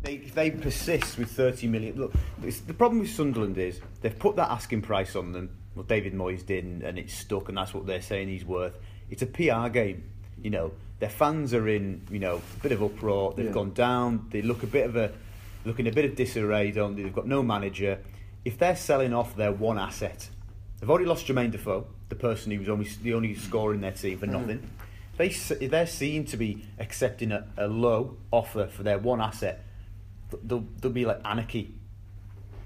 [0.03, 1.97] They, if they persist with 30 million.
[1.97, 5.51] Look, it's, the problem with Sunderland is they've put that asking price on them.
[5.77, 8.77] Well, David Moyes did, and it's stuck, and that's what they're saying he's worth.
[9.09, 10.03] It's a PR game.
[10.43, 13.33] You know, their fans are in, you know, a bit of uproar.
[13.33, 13.51] They've Yeah.
[13.51, 14.29] gone down.
[14.31, 15.11] They look a bit of a,
[15.65, 16.71] look in a bit of disarray.
[16.71, 17.03] Don't they?
[17.03, 17.99] They've got no manager.
[18.45, 20.31] If they're selling off their one asset,
[20.79, 23.91] they've already lost Jermaine Defoe, the person who was only the only scorer in their
[23.91, 24.31] team for mm.
[24.31, 24.71] nothing.
[25.17, 25.31] They,
[25.67, 29.65] they're seen to be accepting a, a low offer for their one asset.
[30.31, 31.75] th- There'll, there'll be like anarchy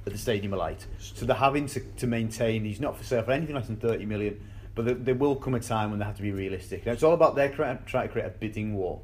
[0.05, 0.87] at the Stadium of Light.
[0.99, 2.67] So they're having to, to maintain.
[2.67, 4.47] He's not for sale for anything less than 30 million.
[4.77, 6.87] But there, there will come a time when they have to be realistic.
[6.87, 9.01] Now, it's all about their trying to create a bidding war.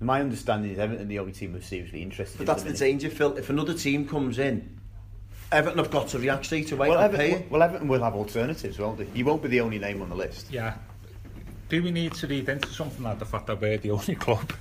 [0.00, 2.38] And my understanding is Everton the only team who's seriously interested.
[2.38, 3.36] But in that's it at the danger, Phil.
[3.38, 4.78] If another team comes in,
[5.52, 7.50] Everton have got to react straight away Well, and pay Everton, it.
[7.52, 9.06] well, Everton will have alternatives, won't they?
[9.14, 10.50] You won't be the only name on the list.
[10.50, 10.74] Yeah.
[11.68, 14.52] Do we need to read into something like the fact that we're the only club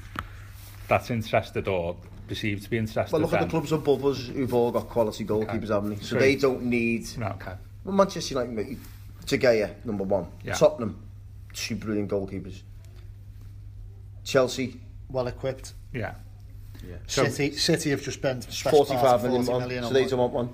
[0.88, 1.96] that's interested or
[2.28, 3.12] perceived to be interested?
[3.12, 5.74] Well, look at the clubs above us who've all got quality goalkeepers, Okay.
[5.74, 5.96] haven't they?
[6.04, 6.20] So True.
[6.20, 7.08] they don't need.
[7.18, 7.54] No, okay.
[7.84, 8.78] Well, Manchester United,
[9.26, 10.28] De Gea, number one.
[10.44, 10.54] Yeah.
[10.54, 11.02] Tottenham,
[11.54, 12.62] two brilliant goalkeepers.
[14.24, 14.80] Chelsea,
[15.10, 15.74] Well equipped.
[15.94, 16.14] Yeah.
[17.08, 19.94] So- City, City have just spent best part 45 of million, 40 one, million so
[19.94, 20.50] they don't want one.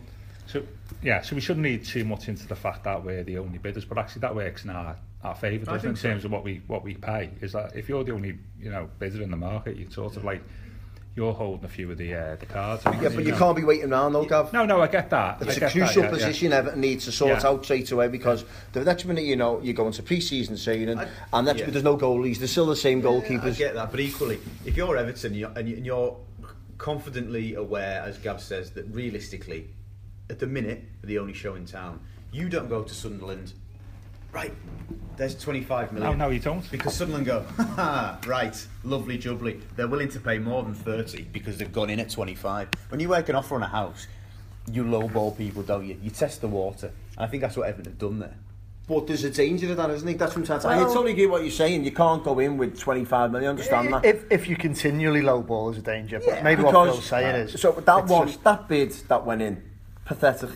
[0.48, 0.64] So
[1.02, 3.86] yeah, so we shouldn't read too much into the fact that we're the only bidders,
[3.86, 6.10] but actually that works in our, our favour, I doesn't it, in so.
[6.10, 7.30] terms of what we what we pay.
[7.42, 10.24] Is that if you're the only you know bidder in the market, you sort of
[10.24, 10.42] like
[11.18, 12.84] you're holding a few of the uh, the cards.
[12.86, 14.54] Yeah, but you can't be waiting around, though, Gav.
[14.54, 15.42] No, no, I get that.
[15.42, 17.50] It's I a crucial that, yeah, position Everton needs to sort Yeah.
[17.50, 21.08] out straight away because the next minute you know you go into pre-season training I-
[21.34, 21.72] and next yeah.
[21.72, 22.38] there's no goalies.
[22.38, 23.56] There's still the same goalkeepers.
[23.56, 26.16] I get that, but equally, if you're Everton you're, and you- and you're
[26.78, 29.68] confidently aware, as Gav says, that realistically,
[30.30, 32.00] at the minute, the only show in town,
[32.32, 33.54] you don't go to Sunderland.
[34.32, 34.54] Right,
[35.16, 36.18] there's 25 million.
[36.18, 36.70] No, no, you don't.
[36.70, 39.60] Because Sunderland go, "Ha, right, lovely jubbly.
[39.76, 42.70] They're willing to pay more than 30 because they've gone in at 25.
[42.90, 44.08] When you make an offer on a house,
[44.72, 45.98] you lowball people, don't you?
[46.02, 46.92] You test the water.
[47.16, 48.36] And I think that's what Everton have done there.
[48.88, 50.18] But there's a danger to that, isn't it?
[50.18, 51.84] That's what I'm trying to I Well- totally agree what you're saying.
[51.84, 53.50] You can't go in with 25 million.
[53.52, 54.06] Understand that.
[54.06, 56.20] If, if you continually lowball, there's a danger.
[56.20, 57.60] But Yeah, maybe what because- Phil's saying is...
[57.60, 59.62] So that one, just- that bid that went in,
[60.06, 60.52] pathetic.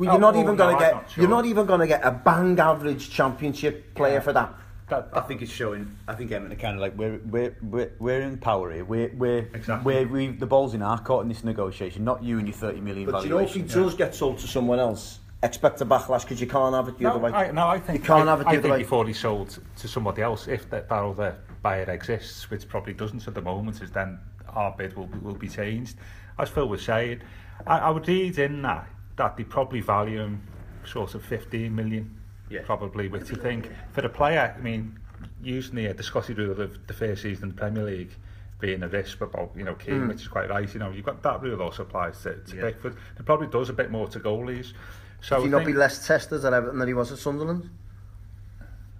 [0.00, 1.10] Well, Oh, you're not well, even no, going to get.
[1.10, 1.22] sure.
[1.22, 4.20] You're not even going to get a bang average championship player Yeah.
[4.20, 4.54] for that.
[4.88, 5.94] That, I think it's showing.
[6.08, 8.84] I think Everton are kind of like we're we're we're, we're in power here.
[8.84, 9.84] We're we're Exactly.
[10.04, 12.80] we're we the ball's in our court in this negotiation, not you and your thirty
[12.80, 13.82] million But you know, if he valuation.
[13.84, 17.04] does get sold to someone else, expect a backlash because you can't have it the
[17.04, 17.30] no, other way.
[17.30, 18.78] I, no, I think You can't I, have it the I other think way.
[18.78, 23.28] before he sold to somebody else, if that, that other buyer exists, which probably doesn't
[23.28, 25.98] at the moment, is then our bid will be, will be changed.
[26.36, 27.20] As Phil was saying,
[27.64, 28.88] I, I would read in that
[29.20, 30.40] that they probably value him
[30.86, 32.10] sort of 15 million,
[32.48, 32.62] Yeah.
[32.64, 34.98] probably, which you think for the player, I mean,
[35.42, 38.12] using the, uh, the Scotty rule of the first season in the Premier League
[38.60, 41.22] being a risk about, you know, Keane, which is quite right, you know, you've got
[41.22, 42.62] that rule also applies to, to Yeah.
[42.62, 42.96] Pickford.
[43.18, 44.72] It probably does a bit more to goalies.
[45.20, 47.68] So Would he not think- be less tested at Everton than he was at Sunderland?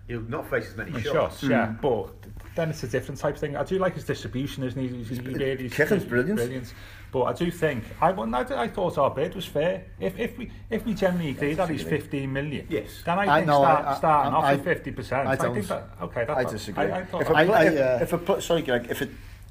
[0.07, 1.39] He'll not face as many And shots.
[1.39, 2.11] shots, yeah, but
[2.57, 3.57] then it's a different type of thing.
[3.57, 4.89] I do like his distribution, isn't he?
[4.89, 6.37] He's, he's, he really, he's, kicking's he's brilliant.
[6.37, 6.75] brilliant.
[7.13, 9.85] But I do think I, wouldn't- I, I thought our bid was fair.
[9.99, 13.03] If if we if we generally agree that he's 15 million, Yes.
[13.05, 15.29] then I I think know, start, I- I- starting off I- with 50 percent.
[15.29, 15.69] I think don't.
[15.69, 16.25] that okay.
[16.27, 16.85] That's I disagree.
[16.85, 19.01] I, I thought, if, a, I- pla- I, if, uh, if a sorry, Greg, if
[19.01, 19.09] a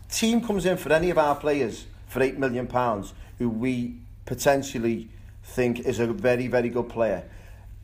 [0.09, 3.95] team comes in for any of our players for eight million pounds, who we
[4.25, 5.09] potentially
[5.43, 7.23] think is a very, very good player,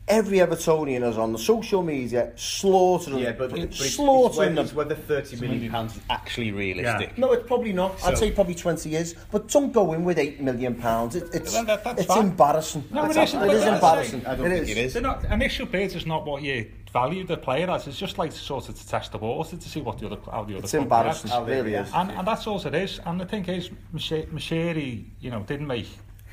[0.08, 4.70] every Evertonian is on the social media slaughtering, Yeah, but, but it's, it's, whether, it's
[4.70, 4.76] them.
[4.76, 7.18] whether 30 million pounds is actually realistic.
[7.18, 8.02] No, it's probably not.
[8.04, 9.14] I'd say probably 20 is.
[9.30, 11.16] But don't go in with 8 million pounds.
[11.16, 12.26] It, it's Well, that- that's it's fine.
[12.26, 12.84] embarrassing.
[12.90, 14.26] No, it It's isn't, ab- but It is that's embarrassing.
[14.26, 14.92] I don't think it is.
[14.92, 17.86] They're not, initial bids is not what you value the player as.
[17.86, 20.44] It's just like sort of to test the water to see what the other how
[20.44, 20.62] the other.
[20.64, 21.30] It's club embarrassing.
[21.30, 21.90] It really is.
[21.94, 23.00] And, and that's all it is.
[23.04, 25.88] And the thing is, Moshiri, Moshiri, you know, didn't make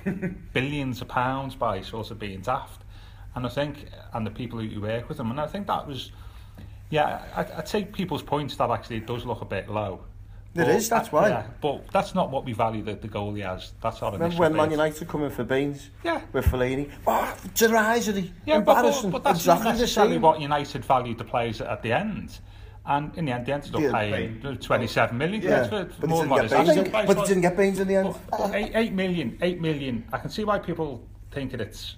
[0.53, 2.82] billions of pounds by sort of being daft.
[3.35, 6.11] And I think, and the people who, work with them, and I think that was,
[6.89, 10.03] yeah, I, I take people's points that actually it does look a bit low.
[10.55, 11.29] It is, that's why.
[11.29, 13.73] Yeah, but that's not what we value the, the goalie as.
[13.81, 14.69] That's our Remember when Man.
[14.69, 15.89] United come in for Baines?
[16.03, 16.21] Yeah.
[16.31, 16.91] With Fellaini?
[17.07, 18.31] Oh, derisory.
[18.45, 19.09] Yeah, but, embarrassing.
[19.09, 22.39] but, but that's exactly not necessarily what United valued the players at the end.
[22.85, 25.41] And in the end, they ended up Yeah, paying 27 million.
[25.41, 27.79] Yeah, for, but more than didn't get what Baines his but he didn't get Baines
[27.79, 28.15] in the end.
[28.29, 31.95] But, but eight, 8 million, 8 million, I can see why people think that it's,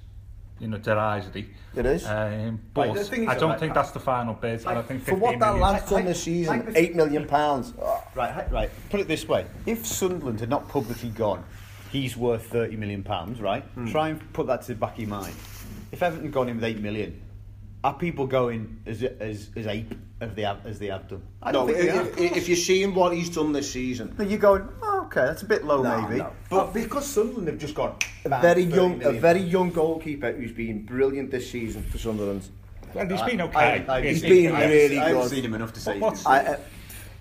[0.59, 1.49] you know, derisory.
[1.75, 2.05] It is.
[2.05, 4.61] Um, but Right, the thing is, I don't like, think that's the final bid.
[4.65, 7.25] and I think For what that million- lad's done this season, like the- eight million
[7.27, 7.73] pounds.
[7.81, 8.69] Oh, Right, right.
[8.89, 11.43] Put it this way: if Sunderland had not publicly gone,
[11.91, 13.41] he's worth thirty million pounds.
[13.41, 13.63] Right.
[13.63, 13.87] Hmm.
[13.87, 15.35] Try and put that to the back of your mind.
[15.91, 17.19] If Everton had gone in with eight million,
[17.85, 21.21] are people going as as as ape as they have as they have done?
[21.43, 22.23] I No, think if, are.
[22.23, 25.43] if, if you're seeing what he's done this season, Then you're going, oh, okay, that's
[25.43, 26.17] a bit low, No, maybe.
[26.17, 26.31] no.
[26.49, 30.51] But because Sunderland have just got a very 30 young, a very young goalkeeper who's
[30.51, 32.49] been brilliant this season for Sunderland.
[32.95, 33.85] Well, he's been okay.
[33.87, 35.29] I- He's He's been I- really I haven't good.
[35.31, 35.99] seen him enough to say.
[35.99, 36.57] what's- he's- I, uh,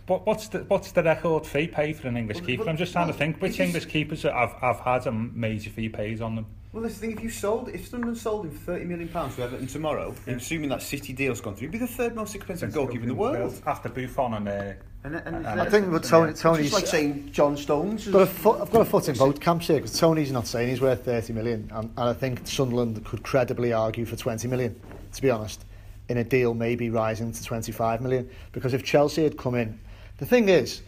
[0.07, 2.63] What, what's the what's the record fee paid for an English Well, keeper?
[2.63, 5.13] well, I'm just trying to think which if you- English keepers have, have had a
[5.13, 6.47] major fee paid on them.
[6.75, 7.17] Well, that's the thing.
[7.17, 10.71] If you sold, if Sunderland sold him for thirty million pounds to Everton tomorrow, assuming
[10.71, 13.63] that City deal's gone through, he'd be the third most expensive goalkeeper in the world.
[13.65, 14.49] after Buffon and.
[14.49, 14.73] Uh,
[15.05, 18.09] And, and, And I think with Tony, it's Tony's just like saying John Stones.
[18.09, 20.71] got a foot, I've got a foot in both camps here because Tony's not saying
[20.71, 24.75] he's worth 30 million, and, and I think Sunderland could credibly argue for 20 million.
[25.13, 25.65] To be honest,
[26.09, 29.79] in a deal maybe rising to 25 million, because if Chelsea had come in,
[30.19, 30.81] the thing is,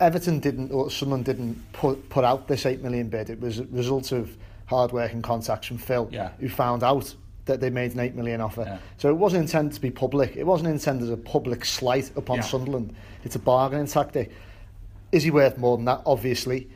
[0.00, 3.28] Everton didn't or Sunderland didn't put put out this 8 million bid.
[3.30, 4.34] It was a result of
[4.66, 6.30] hard work and contacts from Phil, Yeah.
[6.38, 7.14] who found out
[7.46, 8.62] that they made an 8 million offer.
[8.66, 8.78] Yeah.
[8.98, 10.36] So it wasn't intended to be public.
[10.36, 12.42] It wasn't intended as a public slight upon Yeah.
[12.42, 12.94] Sunderland.
[13.24, 14.30] It's a bargaining tactic.
[15.12, 16.02] Is he worth more than that?
[16.06, 16.68] Obviously.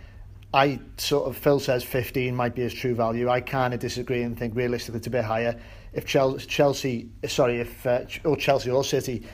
[0.55, 3.31] I sort of, Phil says 15 might be his true value.
[3.31, 5.59] I kind of disagree and think realistically it's a bit higher.
[5.95, 9.27] If Chelsea, Chelsea sorry, if uh, or Chelsea or City,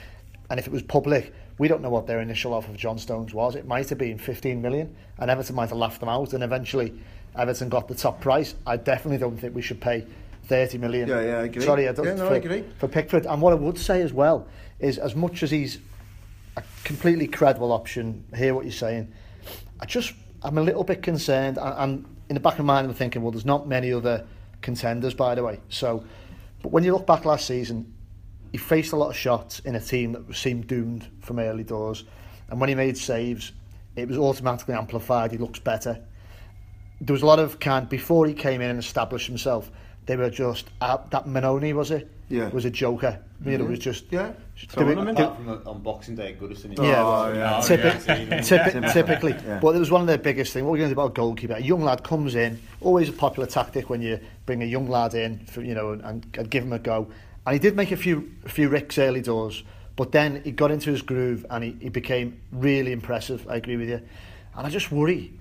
[0.49, 3.35] and if it was public, we don't know what their initial offer of John Stones
[3.35, 3.57] was.
[3.57, 6.95] It might have been 15 million, and Everton might have laughed them out, and eventually
[7.37, 8.55] Everton got the top price.
[8.67, 10.07] I definitely don't think we should pay
[10.45, 11.09] 30 million.
[11.09, 11.63] Yeah, yeah, I agree.
[11.63, 12.65] Sorry, I don't Yeah, no, for, I agree.
[12.79, 13.27] for Pickford.
[13.27, 14.47] And what I would say as well
[14.79, 15.79] is, as much as he's
[16.57, 19.13] a completely credible option, hear what you're saying.
[19.81, 21.59] I just, I'm a little bit concerned.
[21.59, 24.27] I, I'm in the back of my mind, I'm thinking, well, there's not many other
[24.61, 25.61] contenders, by the way.
[25.69, 26.05] So,
[26.63, 27.95] but when you look back last season,
[28.53, 32.05] he faced a lot of shots in a team that seemed doomed from early doors,
[32.51, 33.53] and when he made saves,
[33.97, 35.33] it was automatically amplified.
[35.33, 35.99] He looks better.
[37.01, 39.71] There was a lot of kind before he came in and established himself.
[40.07, 42.11] They were just uh, that Mannone was it?
[42.31, 42.49] Yeah.
[42.51, 43.21] was a joker.
[43.45, 44.33] You know, it was just Yeah.
[44.75, 46.77] doing- them do- Apart from the- on Boxing Day Goodison.
[46.77, 47.59] yeah, Oh, yeah.
[47.61, 49.33] typi- typi- typically.
[49.63, 50.65] But it was one of their biggest things.
[50.65, 51.55] What we're going to do about a goalkeeper?
[51.55, 55.15] A young lad comes in, always a popular tactic when you bring a young lad
[55.15, 57.07] in, for, you know, and, and give him a go.
[57.49, 59.65] And he did make a few a few ricks early doors,
[59.97, 63.49] but then he got into his groove and he, he became really impressive.
[63.49, 64.03] I agree with you,
[64.55, 65.33] and I just worry.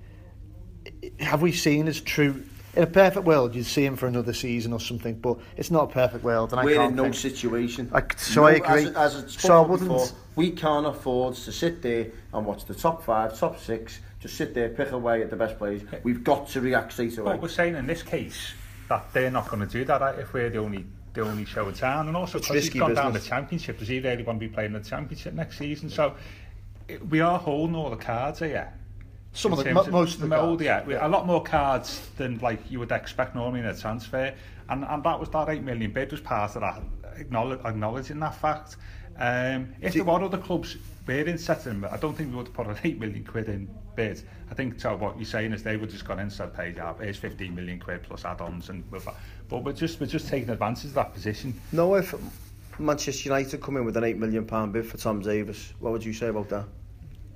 [1.20, 2.46] Have we seen his true?
[2.78, 5.90] In a perfect world, you'd see him for another season or something, but it's not
[5.90, 7.90] a perfect world, and I We're can't in no think- situation.
[7.92, 8.86] I- so I agree.
[8.86, 12.64] As, as it's So I wouldn't- before, we can't afford to sit there and watch
[12.64, 15.82] the top five, top six, just sit there, pick away at the best players.
[16.04, 17.34] We've got to react straight away.
[17.34, 18.54] But we're saying in this case,
[18.88, 20.86] that they're not going to do that right, if we're the only
[21.18, 22.08] the only show in town.
[22.08, 24.74] And also, because he's gone down the championship, does he really want to be playing
[24.74, 25.90] the championship next season?
[25.90, 26.16] So
[26.88, 28.72] it, we are holding all the cards here.
[29.34, 30.64] Some of the, mo- most of the mo- cards.
[30.64, 34.34] yeah, we- a lot more cards than like you would expect normally in a transfer,
[34.70, 36.82] and and that was that eight million bid was part of that,
[37.20, 38.78] acknowledge, acknowledging that fact.
[39.20, 40.78] Um, if there were other clubs
[41.08, 43.70] were in setting, I don't think we would have put an eight million quid in
[43.96, 44.22] bid.
[44.52, 44.96] I think so.
[44.96, 47.54] What you're saying is they would just gone in and said, "Paid yeah, here's 15
[47.54, 49.00] million quid plus add-ons," and we're,
[49.50, 51.60] but we're just we're just taking advantage of that position.
[51.72, 52.14] No, if
[52.80, 56.06] Manchester United come in with an eight million pound bid for Tom Davies, what would
[56.06, 56.66] you say about that?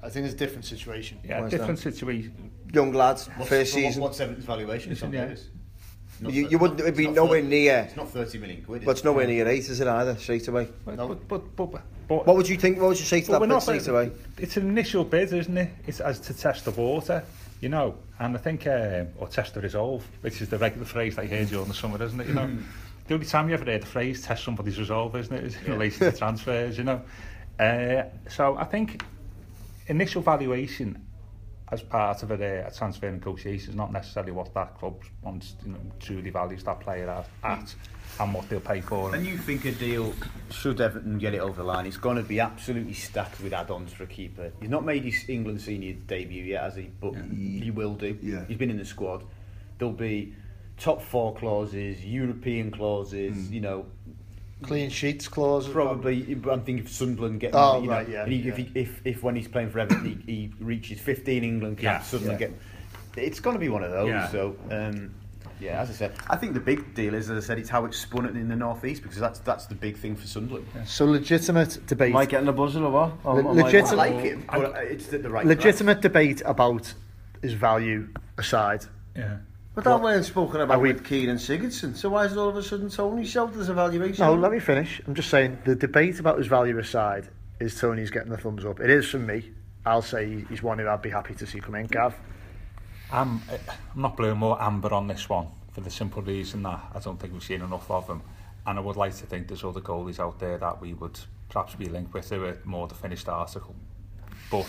[0.03, 1.19] I think it's a different situation.
[1.23, 2.51] Yeah, Why is different situation.
[2.73, 4.01] Young lads, What's, first what- season.
[4.01, 4.89] What's Everton's valuation?
[4.91, 5.25] Listen, yeah.
[5.25, 5.49] Davies?
[6.21, 8.85] Not You- you wouldn't- it'd be it's nowhere thir- near- It's not 30 million quid.
[8.85, 9.05] But it's it?
[9.05, 10.15] nowhere near eight, is it either?
[10.17, 10.67] Straight away.
[10.85, 11.07] But, No.
[11.07, 11.71] but, but, but,
[12.07, 12.79] but What would you think?
[12.79, 14.11] What would you say to that we're bid not straight away?
[14.37, 15.69] It's an initial bid, isn't it?
[15.87, 17.23] It's as to test the water,
[17.59, 17.95] you know.
[18.19, 21.29] And I think, um, or test the resolve, which is the regular phrase that you
[21.29, 22.27] hear during the summer, isn't it?
[22.27, 22.49] You know,
[23.07, 25.43] the only time you ever heard the phrase "test somebody's resolve," isn't it?
[25.43, 27.01] Is in relation to transfers, you know.
[27.59, 29.03] Uh, so I think
[29.87, 31.01] initial valuation
[31.71, 35.71] as part of a, a transfer negotiation is not necessarily what that club wants, you
[35.71, 37.73] know, truly values that player at, at
[38.19, 39.15] and what they'll pay for.
[39.15, 40.13] And you think a deal,
[40.49, 43.93] should Everton get it over the line, it's going to be absolutely stacked with add-ons
[43.93, 44.51] for a keeper.
[44.59, 46.91] He's not made his England senior debut yet, has he?
[46.99, 48.17] But he will do.
[48.21, 48.45] Yeah.
[48.45, 49.23] He's been in the squad.
[49.77, 50.35] There'll be
[50.77, 53.51] top four clauses, European clauses, mm.
[53.51, 53.85] you know,
[54.63, 55.67] Clean sheets clause.
[55.67, 57.55] Probably, I'm thinking of Sunderland getting.
[57.55, 59.79] Oh, you know, right, yeah, and he, If, he, if if when he's playing for
[59.79, 62.47] Everton, he, he reaches 15 England caps, Yeah, Sunderland yeah.
[62.47, 63.23] get.
[63.23, 64.07] It's going to be one of those.
[64.07, 64.27] Yeah.
[64.29, 65.13] So, um,
[65.59, 67.85] yeah, as I said, I think the big deal is, as I said, it's how
[67.85, 70.65] it's spun it in the northeast because that's that's the big thing for Sunderland.
[70.85, 72.11] So legitimate debate.
[72.11, 73.25] Am I getting a buzzer or what?
[73.25, 75.45] Le- am I- I legitimate- like it, but it's the, the right.
[75.45, 76.93] legitimate debate about
[77.41, 78.85] his value aside.
[79.15, 79.37] yeah.
[79.73, 81.95] But that weren't spoken about we- with Keane and Sigurdsson.
[81.95, 84.25] So why is it all of a sudden Tony shouted as a valuation?
[84.25, 85.01] No, let me finish.
[85.07, 87.29] I'm just saying the debate about his value aside
[87.59, 88.79] is Tony's getting the thumbs up.
[88.81, 89.51] It is from me.
[89.85, 91.87] I'll say he's one who I'd be happy to see come in.
[91.87, 92.15] Gav,
[93.11, 96.99] I'm, I'm not blowing more amber on this one for the simple reason that I
[96.99, 98.21] don't think we've seen enough of him.
[98.67, 101.75] And I would like to think there's other goalies out there that we would perhaps
[101.75, 103.75] be linked with who are more the finished article.
[104.51, 104.67] But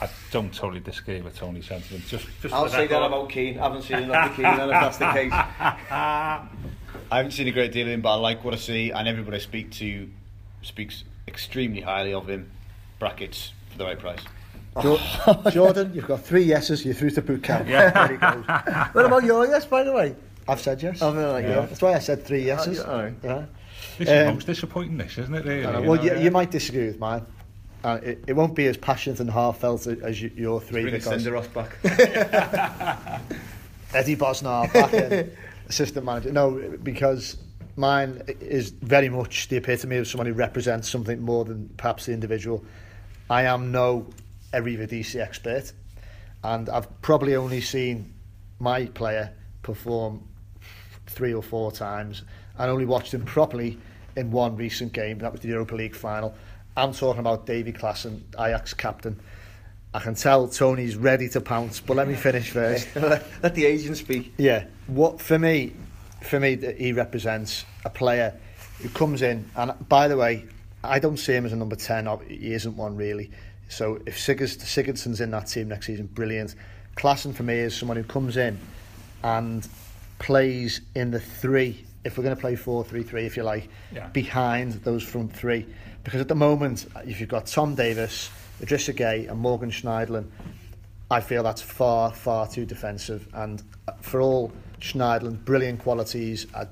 [0.00, 2.06] I don't totally disagree with Tony's sentiment.
[2.06, 3.06] Just, just I'll say that record.
[3.06, 3.58] about Keane.
[3.58, 5.32] I haven't seen enough of Keane, and if that's the case.
[7.10, 9.06] I haven't seen a great deal of him, but I like what I see, and
[9.08, 10.08] everybody I speak to
[10.62, 12.50] speaks extremely highly of him.
[12.98, 14.20] Brackets for the right price.
[14.82, 14.98] Jo-
[15.50, 16.84] Jordan, you've got three yeses.
[16.84, 17.68] You're through to boot camp.
[17.68, 17.90] Yeah.
[18.08, 18.44] There he goes.
[18.94, 20.14] What about your yes, by the way?
[20.48, 21.00] I've said yes.
[21.02, 21.42] Oh, really?
[21.42, 21.60] yeah.
[21.66, 22.80] That's why I said three yeses.
[22.80, 23.48] Oh, yeah, all right.
[23.98, 25.64] This is Um, most disappointing, this, isn't it, really?
[25.66, 25.80] I know.
[25.82, 26.18] you Well, know, you, yeah.
[26.20, 27.24] you might disagree with mine.
[27.84, 30.82] Uh, it, it won't be as passionate and heartfelt as, as you, your three.
[30.82, 31.76] Bring because Senderos back.
[33.94, 35.30] Eddie Bosnar back in,
[35.68, 36.32] assistant manager.
[36.32, 37.36] No, because
[37.76, 42.12] mine is very much the epitome of someone who represents something more than perhaps the
[42.12, 42.64] individual.
[43.28, 44.06] I am no
[44.54, 45.72] Eredivisie expert,
[46.42, 48.14] and I've probably only seen
[48.60, 49.30] my player
[49.62, 50.26] perform
[51.06, 52.22] three or four times,
[52.58, 53.78] and only watched him properly
[54.16, 55.18] in one recent game.
[55.18, 56.34] That was the Europa League final.
[56.76, 59.20] I'm talking about Davy Klaassen, Ajax captain.
[59.92, 62.88] I can tell Tony's ready to pounce, but let me finish first.
[62.96, 64.34] Let the agent speak.
[64.38, 65.72] Yeah, what for me,
[66.20, 68.34] for me, he represents a player
[68.82, 70.46] who comes in, and by the way,
[70.82, 72.08] I don't see him as a number ten.
[72.28, 73.30] He isn't one really.
[73.68, 76.56] So if Sigurds, Sigurdsson's in that team next season, brilliant.
[76.96, 78.58] Klaassen for me is someone who comes in
[79.22, 79.66] and
[80.18, 81.84] plays in the three.
[82.04, 84.08] If we're going to play four three three, if you like, Yeah.
[84.08, 85.66] behind those front three,
[86.04, 90.26] Because at the moment, if you've got Tom Davis, Idrissa Gay and Morgan Schneidlin,
[91.10, 93.26] I feel that's far, far too defensive.
[93.32, 96.66] And uh, for all Schneidlin's brilliant qualities, I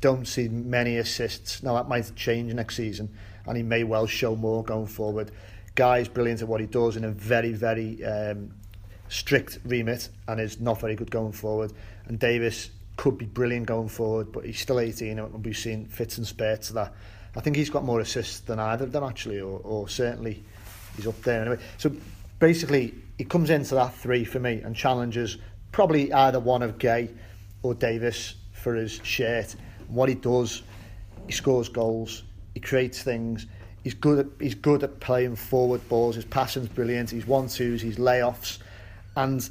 [0.00, 1.62] don't see many assists.
[1.62, 3.10] Now, that might change next season,
[3.46, 5.32] and he may well show more going forward.
[5.74, 8.52] Guy's brilliant at what he does in a very, very um,
[9.08, 11.72] strict remit and is not very good going forward.
[12.06, 16.18] And Davis could be brilliant going forward, but he's still 18 and we've seen fits
[16.18, 16.94] and spurts of that.
[17.36, 20.42] I think he's got more assists than either of them actually, or, or certainly
[20.96, 21.58] he's up there anyway.
[21.76, 21.92] So
[22.38, 25.38] basically, he comes into that three for me and challenges
[25.72, 27.10] probably either one of Gueye
[27.62, 29.54] or Davies for his shirt.
[29.80, 30.62] And what he does,
[31.26, 32.24] he scores goals,
[32.54, 33.46] he creates things.
[33.84, 36.16] He's good at he's good at playing forward balls.
[36.16, 37.10] His passing's brilliant.
[37.10, 38.58] He's one twos, he's layoffs,
[39.16, 39.48] and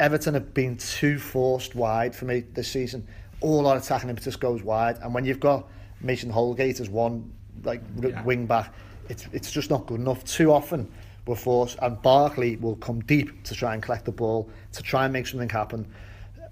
[0.00, 3.06] Everton have been too forced wide for me this season.
[3.40, 5.68] All our attacking impetus goes wide, and when you've got
[6.00, 7.32] Mason Holgate as one
[7.64, 8.22] like Yeah.
[8.24, 8.72] wing back,
[9.08, 10.24] it's it's just not good enough.
[10.24, 10.88] Too often
[11.26, 15.04] we're forced, and Barkley will come deep to try and collect the ball to try
[15.04, 15.86] and make something happen.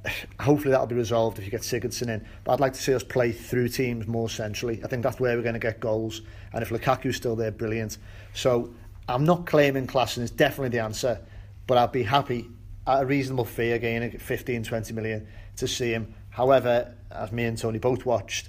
[0.40, 2.24] hopefully that'll be resolved if you get Sigurdsson in.
[2.44, 4.80] But I'd like to see us play through teams more centrally.
[4.84, 6.22] I think that's where we're going to get goals.
[6.52, 7.98] And if Lukaku's still there, brilliant.
[8.34, 8.72] So
[9.08, 11.20] I'm not claiming Klaassen is definitely the answer,
[11.66, 12.46] but I'd be happy
[12.86, 15.26] at a reasonable fee again, at 15, 20 million,
[15.56, 16.14] to see him.
[16.30, 18.48] However, as me and Tony both watched,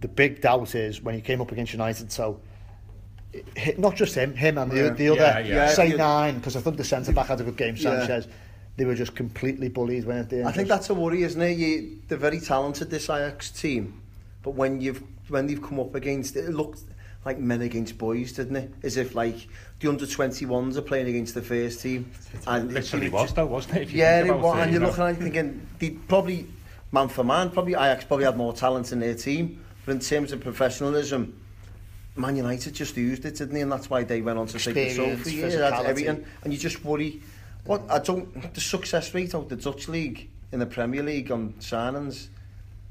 [0.00, 2.10] the big doubt is when he came up against United.
[2.12, 2.40] So
[3.76, 4.90] not just him, him and the, Yeah.
[4.90, 5.68] the other Yeah, yeah.
[5.68, 7.74] say nine because I think the centre back had a good game.
[7.76, 7.98] Yeah.
[8.06, 8.28] Sanchez,
[8.76, 10.44] they were just completely bullied when it did.
[10.44, 11.58] I think that's a worry, isn't it?
[11.58, 14.00] You, they're very talented, this Ajax team,
[14.42, 16.80] but when you've when they've come up against it, it looked
[17.26, 18.72] like men against boys, didn't it?
[18.82, 19.46] As if like
[19.80, 22.10] the under 21s are playing against the first team.
[22.46, 23.82] And Literally it- was though, wasn't it?
[23.82, 24.88] If you Yeah, think it was, it, and you you're know.
[24.88, 26.46] looking at it thinking they probably
[26.92, 30.32] man for man, probably Ajax probably had more talent in their team, but in terms
[30.32, 31.40] of professionalism.
[32.14, 33.62] Man United just used it, didn't they?
[33.62, 35.36] And that's why they went on to take the Experience, trophy.
[35.36, 36.26] Yeah, that's everything.
[36.42, 37.22] And you just worry.
[37.64, 41.54] What I don't the success rate of the Dutch league in the Premier League on
[41.54, 42.28] signings.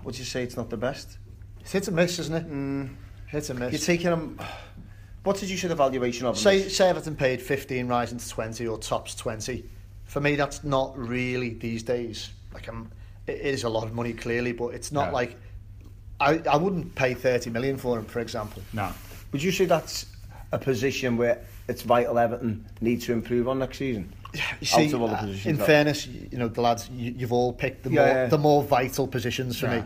[0.03, 1.17] Would you say it's not the best?
[1.59, 2.49] it's hit and miss, isn't it?
[2.49, 2.95] Mm.
[3.27, 3.73] Hit and miss.
[3.73, 4.39] You're taking them.
[5.23, 6.37] What did you say the valuation of?
[6.37, 6.75] Say, is?
[6.77, 9.65] say Everton paid 15 rising to 20 or tops 20.
[10.05, 12.31] For me, that's not really these days.
[12.53, 12.89] Like, I'm,
[13.27, 15.11] it is a lot of money, clearly, but it's not Yeah.
[15.11, 15.37] like.
[16.19, 18.61] I, I wouldn't pay 30 million for him, for example.
[18.73, 18.91] No.
[19.31, 20.05] Would you say that's
[20.51, 24.11] a position where it's vital Everton need to improve on next season?
[24.33, 26.61] You Out see, of all the uh, positions in that- fairness, you, you know, the
[26.61, 28.25] lads, you, you've all picked the, Yeah, more, yeah.
[28.27, 29.79] the more vital positions for Yeah.
[29.81, 29.83] me.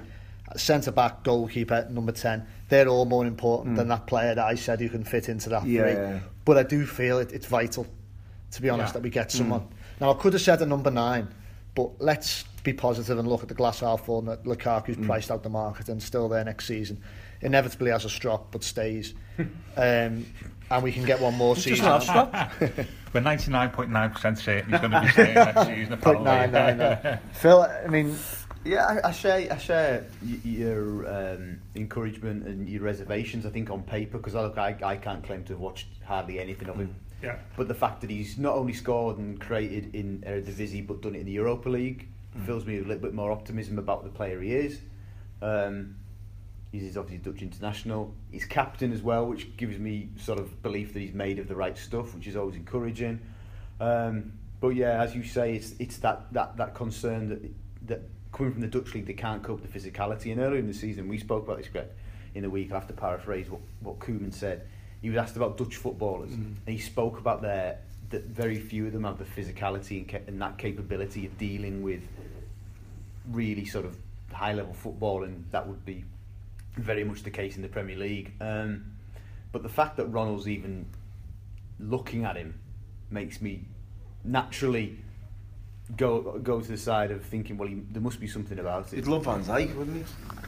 [0.57, 2.45] Centre back, goalkeeper, number 10.
[2.67, 5.61] They're all more important than that player that I said who can fit into that
[5.63, 5.69] Hmm.
[5.69, 6.21] Yeah, three.
[6.43, 7.87] But I do feel it, it's vital,
[8.51, 8.93] to be honest, Yeah.
[8.93, 9.37] that we get Hmm.
[9.37, 9.67] someone.
[10.01, 11.29] Now, I could have said a number nine,
[11.75, 15.05] but let's be positive and look at the glass half full that Lukaku's Hmm.
[15.05, 17.01] priced out the market and still there next season.
[17.41, 19.13] Inevitably has a strop, but stays.
[19.39, 20.25] um,
[20.69, 21.77] and we can get one more season.
[21.77, 22.51] Just not stop.
[23.13, 25.97] We're 99.9% certain he's going to be staying next season.
[26.01, 27.09] Point nine nine apparently.
[27.11, 27.19] nine.
[27.33, 28.15] Phil, I mean,
[28.63, 33.45] Yeah, I, I share I share y- your um, encouragement and your reservations.
[33.45, 36.39] I think on paper because I look, I, I can't claim to have watched hardly
[36.39, 36.95] anything of him.
[37.21, 37.37] Yeah.
[37.55, 41.19] But the fact that he's not only scored and created in Eredivisie but done it
[41.19, 42.07] in the Europa League
[42.45, 44.79] fills me with a little bit more optimism about the player he is.
[45.41, 45.95] Um,
[46.71, 48.13] he's obviously Dutch international.
[48.31, 51.55] He's captain as well, which gives me sort of belief that he's made of the
[51.55, 53.19] right stuff, which is always encouraging.
[53.79, 57.41] Um, but yeah, as you say, it's it's that, that, that concern that
[57.87, 58.01] that
[58.31, 60.31] coming from the Dutch league they can't cope with the physicality.
[60.31, 61.87] And earlier in the season, we spoke about this Greg,
[62.35, 62.71] in the week.
[62.71, 64.67] I have to paraphrase what what Koeman said.
[65.01, 67.79] He was asked about Dutch footballers, and he spoke about their
[68.11, 71.81] that very few of them have the physicality and, ca- and that capability of dealing
[71.81, 72.01] with
[73.31, 73.95] really sort of
[74.33, 76.03] high level football, and that would be
[76.75, 78.33] very much the case in the Premier League.
[78.41, 78.83] Um,
[79.51, 80.85] but the fact that Ronald's even
[81.79, 82.59] looking at him
[83.09, 83.63] makes me
[84.23, 84.97] naturally
[85.97, 88.97] go go to the side of thinking, well, he, there must be something about it.
[88.97, 90.05] You'd love Van Dijk, wouldn't you?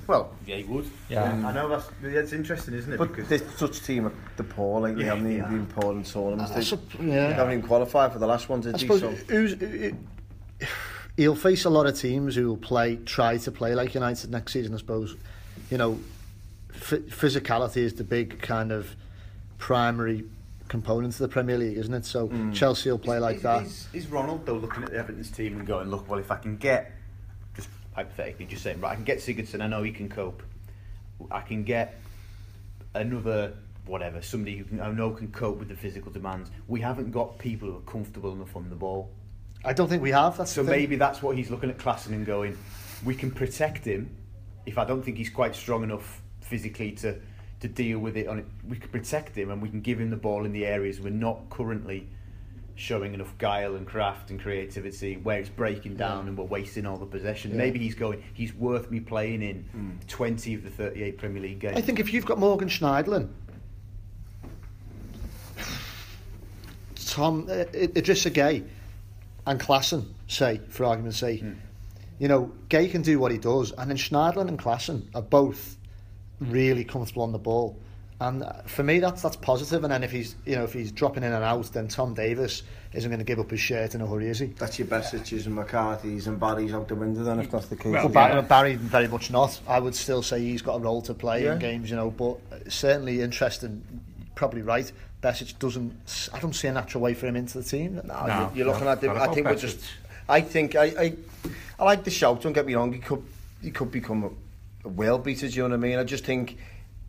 [0.07, 0.85] Well, yeah, he would.
[1.09, 1.23] Yeah.
[1.45, 2.97] I know that's that's interesting, isn't it?
[2.97, 5.49] But this Dutch team are the poor, like they haven't they even are.
[5.49, 6.51] been poor in tournaments.
[6.51, 7.27] That's They, a- yeah.
[7.27, 8.79] they haven't even qualified for the last one, did I they?
[8.79, 9.95] suppose So who's, it,
[11.17, 14.53] he'll face a lot of teams who will play, try to play like United next
[14.53, 14.73] season.
[14.73, 15.15] I suppose,
[15.69, 15.99] you know,
[16.73, 18.95] f- physicality is the big kind of
[19.57, 20.25] primary
[20.67, 22.05] component of the Premier League, isn't it?
[22.05, 22.53] So mm.
[22.53, 23.63] Chelsea will play like is, that.
[23.63, 26.37] Is, is Ronald though looking at the Everton's team and going, look, well, if I
[26.37, 27.02] can get, just
[27.93, 30.43] hypothetically, just saying, right, I can get Sigurdsson, I know he can cope.
[31.31, 31.99] I can get
[32.93, 33.53] another
[33.85, 36.49] whatever, somebody who can, I know can cope with the physical demands.
[36.67, 39.11] We haven't got people who are comfortable enough on the ball.
[39.65, 40.37] I don't think we have.
[40.37, 42.57] That's So maybe that's what he's looking at Klaassen and going,
[43.03, 44.09] we can protect him
[44.65, 47.19] if I don't think he's quite strong enough physically to,
[47.59, 48.27] to deal with it.
[48.27, 48.45] On it.
[48.67, 51.09] We can protect him and we can give him the ball in the areas we're
[51.09, 52.07] not currently
[52.75, 56.97] showing enough guile and craft and creativity where it's breaking down and we're wasting all
[56.97, 57.51] the possession.
[57.51, 57.57] Yeah.
[57.57, 61.77] Maybe he's going, he's worth me playing in 20 of the 38 Premier League games.
[61.77, 63.29] I think if you've got Morgan Schneiderlin,
[66.95, 68.65] Tom, uh, Idrissa Gueye,
[69.45, 71.43] and Klaassen, say, for argument's sake,
[72.17, 75.77] you know, Gueye can do what he does, and then Schneiderlin and Klaassen are both
[76.39, 77.79] really comfortable on the ball.
[78.23, 79.83] And for me, that's that's positive.
[79.83, 82.63] And then if he's, you know, if he's dropping in and out, then Tom Davies
[82.93, 84.45] isn't going to give up his shirt in a hurry, is he?
[84.47, 87.91] that's your Besic's and McCarthy's and Barry's out the window then, if that's the case.
[87.91, 88.41] Well, Well, Barry, yeah.
[88.41, 89.59] Barry very much not.
[89.67, 91.53] I would still say he's got a role to play Yeah.
[91.53, 92.37] in games, you know, but
[92.71, 93.83] certainly interesting.
[94.35, 94.89] Probably right.
[95.21, 96.29] Besic doesn't.
[96.33, 97.95] I don't see a natural way for him into the team.
[98.05, 99.79] No, No, you're looking no, at the, not I about think we're just.
[100.29, 101.13] I think I, I,
[101.77, 102.41] I like the shout.
[102.41, 102.93] Don't get me wrong.
[102.93, 103.23] He could,
[103.61, 104.29] he could become a,
[104.85, 105.47] a world beater.
[105.47, 105.99] Do you know what I mean?
[105.99, 106.57] I just think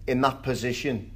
[0.07, 1.11] in that position,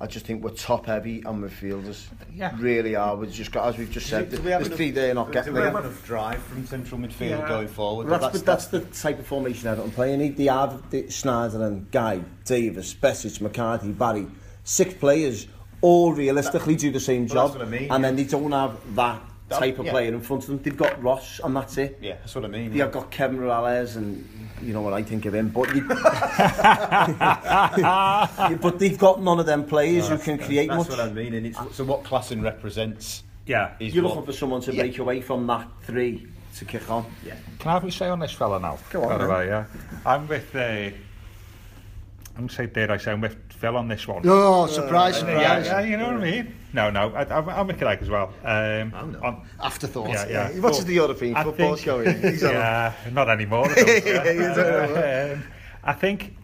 [0.00, 2.06] I just think we're top heavy on midfielders.
[2.32, 2.54] Yeah.
[2.58, 3.16] Really are.
[3.16, 5.26] We've just got, as we've just said, Do we have there's enough- three there not
[5.28, 5.82] do getting we have there.
[5.82, 7.48] enough drive from central midfield Yeah.
[7.48, 8.06] going forward?
[8.08, 10.12] Well, that's, but that's, the type of formation Everton play.
[10.12, 14.26] You need the have the Snyder and Guy, Davies, Besic, McCarthy, Barry,
[14.62, 15.48] six players
[15.80, 18.08] all realistically do the same Well, job, that's what I mean, and yeah.
[18.08, 19.92] then they don't have that That- type of yeah.
[19.92, 20.62] player in front of them.
[20.62, 21.98] They've got Ross, and that's it.
[22.00, 22.70] Yeah, that's what I mean.
[22.70, 22.88] They've yeah.
[22.88, 24.28] got Kevin Morales, and
[24.62, 25.48] you know what I think of him.
[25.48, 25.82] But you...
[28.58, 30.88] but they've got none of them players no, who can create that's much.
[30.88, 31.34] That's what I mean.
[31.34, 33.22] And it's, so what Klassen represents.
[33.46, 34.82] Yeah, you're what, looking for someone to yeah.
[34.82, 36.26] break away from that three
[36.56, 37.06] to kick on.
[37.24, 37.34] Yeah.
[37.58, 38.78] Can I have a say on this fella now?
[38.90, 39.08] Go on.
[39.08, 39.64] By the way, yeah.
[40.04, 40.54] I'm with.
[40.54, 44.22] Uh, I'm going to say, dare I say, I'm with Phil on this one.
[44.24, 45.66] Oh, surprise, Yeah, surprise.
[45.66, 46.54] yeah, you know what I mean?
[46.72, 48.32] No, no, I, I'm, I'm with Craig as well.
[48.44, 49.20] Um, Oh, no.
[49.24, 50.08] on, Afterthought.
[50.10, 50.52] yeah, yeah.
[50.52, 51.98] He watches But the European I football think- show.
[52.04, 53.68] He's on yeah, not anymore.
[53.68, 54.30] I don't, Yeah,
[55.32, 55.44] you um,
[55.82, 56.36] I think,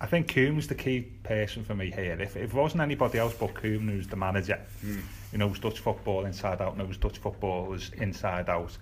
[0.00, 2.16] I think Koeman's the key person for me here.
[2.20, 5.00] If, if it wasn't anybody else but Koeman who's the manager, Hmm.
[5.32, 8.76] who knows Dutch football inside out, knows Dutch footballers inside out.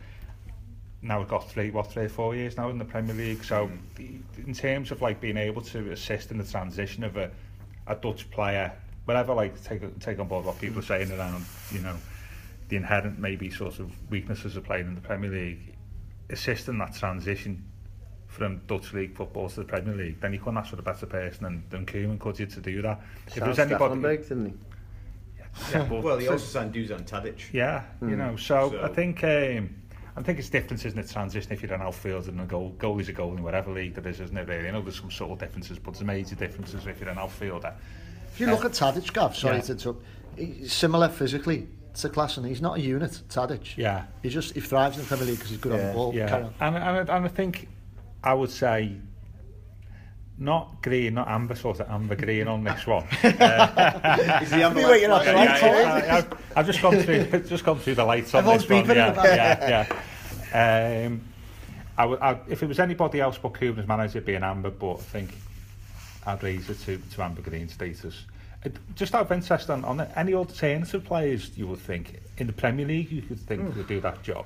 [1.02, 3.44] Now we've got three, what, three or four years now in the Premier League.
[3.44, 3.76] So Hmm.
[3.96, 4.10] the,
[4.46, 7.30] in terms of like being able to assist in the transition of a,
[7.86, 8.72] a Dutch player,
[9.04, 11.96] whatever, like take take on board what people are saying around, you know,
[12.68, 15.74] the inherent maybe sort of weaknesses of playing in the Premier League,
[16.30, 17.62] assisting that transition
[18.26, 21.06] from Dutch League football to the Premier League, then you couldn't ask for a better
[21.06, 23.00] person than, than Koeman could you to do that.
[23.28, 24.54] If there was anybody, Stekelenburg, didn't he?
[25.72, 27.40] yeah, but- Well, he also signed Dusan Tadic.
[27.52, 29.70] yeah, you know, so, So- I think um,
[30.18, 33.08] I think it's differences in the transition if you're an outfielder and a goal, goalie's
[33.08, 34.16] a goal in whatever league that is.
[34.16, 34.68] there is, isn't it, really?
[34.68, 37.74] I know there's some subtle differences, but there's major differences if you're an outfielder.
[38.32, 39.62] If you look uh, at Tadic, Gav, sorry Yeah.
[39.62, 40.04] to interrupt,
[40.36, 42.46] he's similar physically to Klaassen.
[42.48, 43.76] He's not a unit, Tadic.
[43.76, 44.04] Yeah.
[44.22, 46.14] He just he thrives in the Premier League because he's good on the ball.
[46.14, 46.54] Yeah, on.
[46.60, 47.68] and, and, and I think
[48.24, 48.96] I would say
[50.38, 53.04] not green, not amber, sort of amber green on this one.
[53.24, 57.64] Is uh, the amber waiting light- yeah, yeah, yeah, I've, I've just gone through just
[57.64, 58.84] gone through the lights on Everyone's this one.
[58.84, 60.00] beeping in the Yeah, yeah, yeah.
[60.52, 61.20] Um,
[61.98, 64.70] I I, if it was anybody else but Koeman manager, it'd be an amber.
[64.70, 65.30] But I think
[66.26, 68.24] I'd raise it to, to amber green status.
[68.64, 72.52] It, just out of interest on, on any alternative players you would think in the
[72.52, 74.44] Premier League you could think would do that job,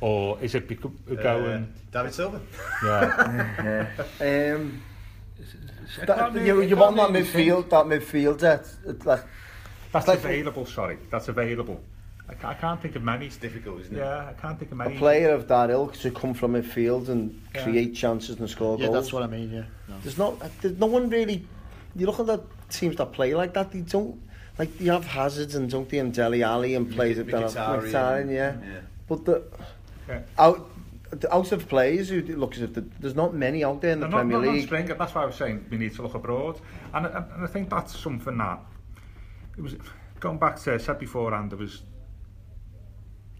[0.00, 1.72] or is it become, Uh, going?
[1.92, 2.40] David Silva.
[2.84, 3.86] yeah,
[4.20, 4.82] Um,
[6.06, 7.28] that, you, you want that can't think.
[7.28, 9.22] midfield, that midfield that, it, like,
[9.92, 10.66] That's like- available.
[10.66, 11.80] Sorry, that's available.
[12.42, 13.26] I, I can't think of many.
[13.26, 13.98] It's difficult, isn't it?
[13.98, 14.96] Yeah, I can't think of many.
[14.96, 17.62] a player of that ilk to come from midfield and Yeah.
[17.64, 18.96] create chances and score Yeah, goals.
[18.96, 19.64] that's what I mean, yeah.
[19.88, 19.94] No.
[20.02, 21.44] There's not, uh, there's no one really.
[21.94, 23.70] You look at the teams that play like that.
[23.72, 24.20] They don't
[24.58, 27.52] like you have Hazards and don't they and Dele Alli and players that don't have
[27.52, 28.56] Mkhitaryan, Mkhitaryan, yeah.
[28.62, 28.80] yeah.
[29.08, 29.42] But the
[30.08, 30.20] Yeah.
[30.38, 30.68] out
[31.30, 34.06] out of players who look as if the, there's not many out there in the
[34.06, 34.64] They're Premier not, not League.
[34.66, 36.58] Springer, that's why I was saying we need to look abroad.
[36.94, 38.60] And, and, and I think that's something that,
[39.58, 39.74] it was,
[40.20, 41.82] going back to, I said beforehand, there was,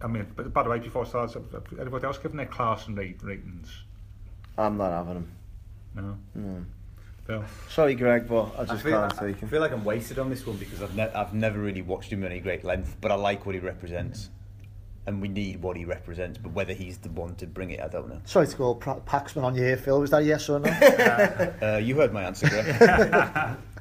[0.03, 1.43] I mean, but by the way, before I started,
[1.79, 3.69] anybody else giving their class and rate, ratings?
[4.57, 5.31] I'm not having them.
[5.95, 6.17] No.
[6.35, 6.65] No.
[7.25, 7.43] Phil?
[7.69, 10.19] Sorry, Greg, but I I just feel, can't I, take I feel like I'm wasted
[10.19, 12.97] on this one because I've, ne- I've never really watched him at any great length,
[12.99, 14.29] but I like what he represents.
[15.05, 17.87] And we need what he represents, but whether he's the one to bring it, I
[17.89, 18.21] don't know.
[18.25, 19.99] Sorry to go pra- Paxman on you ear, Phil.
[19.99, 20.69] Was that a yes or no?
[21.61, 23.57] Uh, you heard my answer, Greg.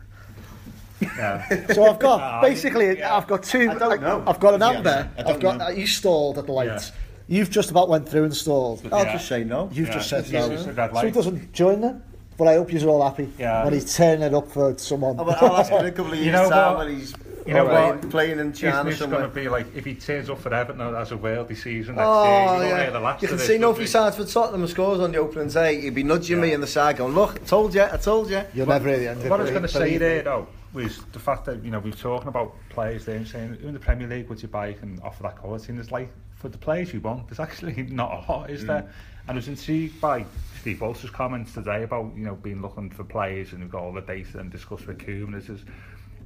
[1.22, 1.66] Yeah.
[1.72, 3.16] so I've got Ah, basically yeah.
[3.16, 3.70] I've got two.
[3.70, 4.24] I don't know.
[4.26, 5.10] I've got an Yeah, amber.
[5.18, 5.64] I don't I've got know.
[5.66, 6.92] uh, you stalled at the lights.
[7.28, 8.86] You've just about went through and stalled.
[8.92, 9.12] I'll Yeah.
[9.12, 9.70] just say no.
[9.72, 9.94] You've Yeah.
[9.94, 10.48] just said It's no.
[10.48, 11.14] just a red So he light.
[11.14, 12.02] doesn't join them.
[12.38, 13.62] But I hope you're all happy Yeah.
[13.64, 15.18] when he's turning it up for someone.
[15.20, 16.86] I'll, I'll ask him in a couple of You years' know time what?
[16.86, 17.14] when he's
[17.46, 18.10] You know playing, what?
[18.10, 19.20] playing in Isn't China this somewhere.
[19.20, 22.06] going to be like, if he turns up for Everton as a worldly season next
[22.06, 22.90] year, Oh, you won't hear yeah.
[22.90, 23.88] the last You of can this, see no will if he you?
[23.88, 25.80] signs for Tottenham and scores on the opening day.
[25.82, 28.42] He'd be nudging me in the side going, look, I told you, I told you.
[28.54, 29.22] You're never at the end.
[29.24, 29.98] of What I it, was going to say believe me.
[29.98, 33.26] there, though, was the fact that, you know, we were talking about players there and
[33.26, 35.70] saying, who in the Premier League would you buy and offer that quality?
[35.70, 38.68] And it's like, for the players you want, there's actually not a lot, is mm.
[38.68, 38.90] there?
[39.28, 40.24] And I was intrigued by
[40.60, 43.92] Steve Walsh's comments today about, you know, being looking for players and we've got all
[43.92, 45.64] the data and discussed with Koeman is,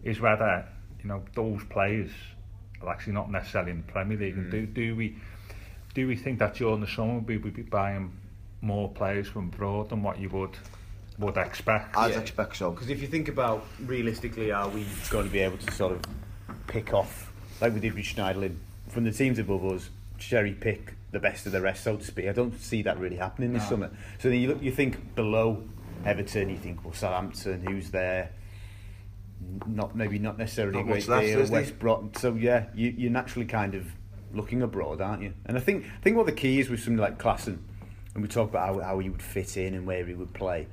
[0.05, 0.66] is, whether,
[1.03, 2.11] you know, those players
[2.80, 4.36] are actually not necessarily in the Premier League.
[4.36, 4.74] And do, mm.
[4.74, 5.16] do we
[5.97, 8.12] do we think that during the summer we would be buying
[8.61, 10.55] more players from abroad than what you would
[11.19, 11.97] would expect?
[11.97, 12.21] I'd Yeah.
[12.21, 12.71] expect so.
[12.71, 16.01] Because if you think about realistically, are we going to be able to sort of
[16.67, 18.57] pick off, like we did with Schneiderlin,
[18.89, 22.27] from the teams above us, cherry pick the best of the rest, so to speak?
[22.29, 23.69] I don't see that really happening this No.
[23.71, 23.91] summer.
[24.19, 25.62] So then you look, you think below
[26.05, 28.31] Everton, you think, well, Southampton, who's there?
[29.67, 31.41] Not maybe not necessarily Not a great left, deal.
[31.41, 31.61] is there?
[31.61, 32.11] West Brom.
[32.17, 33.87] So yeah, you, you're naturally kind of
[34.33, 35.33] looking abroad, aren't you?
[35.45, 37.59] And I think I think what the key is with something like Klaassen,
[38.14, 40.67] and we talk about how, how he would fit in and where he would play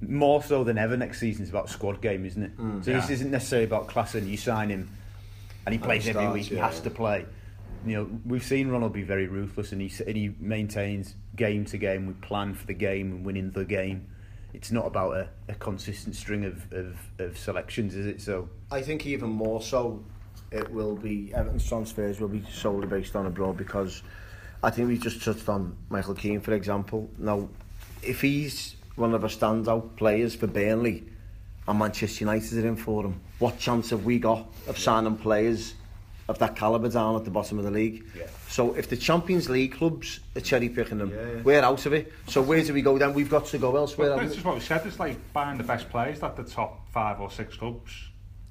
[0.00, 2.56] more so than ever next season is about squad game, isn't it?
[2.56, 2.84] Mm.
[2.84, 4.88] so this isn't necessarily about class you sign him
[5.66, 7.26] and he plays every starts, week, he has to play.
[7.84, 11.76] You know, we've seen Ronald be very ruthless and he, and he maintains game to
[11.76, 14.08] game, we plan for the game and winning the game.
[14.54, 18.22] It's not about a, a consistent string of, of, of selections, is it?
[18.22, 20.02] So I think even more so,
[20.50, 24.02] it will be Everton's transfers will be solely based on abroad because
[24.62, 27.10] I think we just touched on Michael Keane for example.
[27.18, 27.48] Now,
[28.02, 31.04] if he's one of our standout players for Burnley
[31.66, 35.74] and Manchester United are in for him, what chance have we got of signing players
[36.28, 38.04] of that calibre down at the bottom of the league?
[38.16, 38.26] Yeah.
[38.48, 41.42] So if the Champions League clubs are cherry picking them, Yeah, yeah.
[41.42, 42.12] we're out of it.
[42.26, 43.14] So where do we go then?
[43.14, 44.08] We've got to go elsewhere.
[44.10, 44.84] Well, haven't this is what we said.
[44.86, 47.92] It's like buying the best players that the top five or six clubs.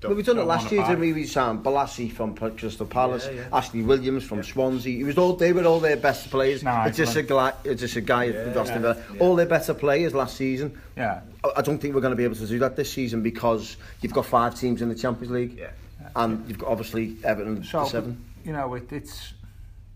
[0.04, 1.12] Well, we've done it don't last year, didn't we?
[1.14, 3.58] We signed Bolasie from Crystal Palace, Yeah, yeah.
[3.58, 5.00] Ashley Williams from Swansea.
[5.00, 6.62] It was all they were all their best players.
[6.64, 8.98] No, it's just a guy, it's just a guy from Aston Villa.
[9.20, 10.80] All their better players last season.
[10.96, 11.22] Yeah.
[11.44, 13.78] I- I don't think we're going to be able to do that this season because
[14.02, 15.70] you've got five teams in the Champions League, Yeah.
[16.16, 18.24] and you've got obviously Everton So, seven.
[18.46, 19.34] you know, it, it's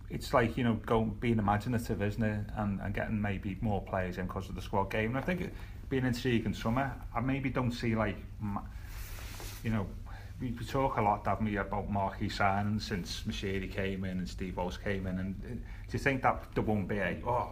[0.09, 2.45] it's like you know, going being imaginative, isn't it?
[2.57, 5.09] And, and getting maybe more players in because of the squad game.
[5.11, 5.53] And I think it,
[5.89, 8.61] being intriguing summer, I maybe don't see like, ma-
[9.63, 9.85] you know,
[10.39, 14.27] we, we talk a lot, haven't we, about marquee signings since Moshiri came in and
[14.27, 15.19] Steve Walsh came in.
[15.19, 17.49] And uh, do you think that there won't be a oh,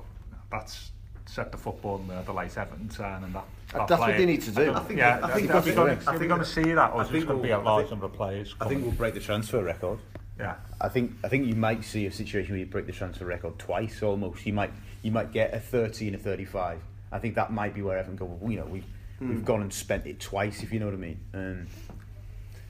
[0.52, 0.92] that's
[1.26, 3.44] set the football in the, the light Everton signing that?
[3.74, 4.66] that That's what they need to do.
[4.66, 6.08] don't- I think- yeah, I think are we that's going it.
[6.08, 7.72] I to see that, or I is it think going to be a we'll- I
[7.72, 8.56] large think- number of players?
[8.60, 10.00] I think we'll break the transfer record.
[10.40, 10.56] yeah.
[10.82, 13.60] I think I think you might see a situation where you break the transfer record
[13.60, 14.46] twice almost.
[14.48, 14.72] You might
[15.04, 16.80] you might get a 30 and a 35.
[17.12, 18.26] I think that might be where Everton go.
[18.26, 18.86] Well, you know, we've
[19.22, 21.20] we've gone and spent it twice, if you know what I mean.
[21.34, 21.68] Um,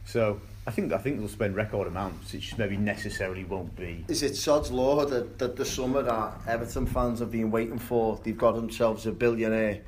[0.10, 2.34] so I think I think they'll spend record amounts.
[2.34, 4.06] It just maybe necessarily won't be.
[4.08, 8.20] Is it sod's law that, that the summer that Everton fans have been waiting for?
[8.24, 9.82] They've got themselves a billionaire.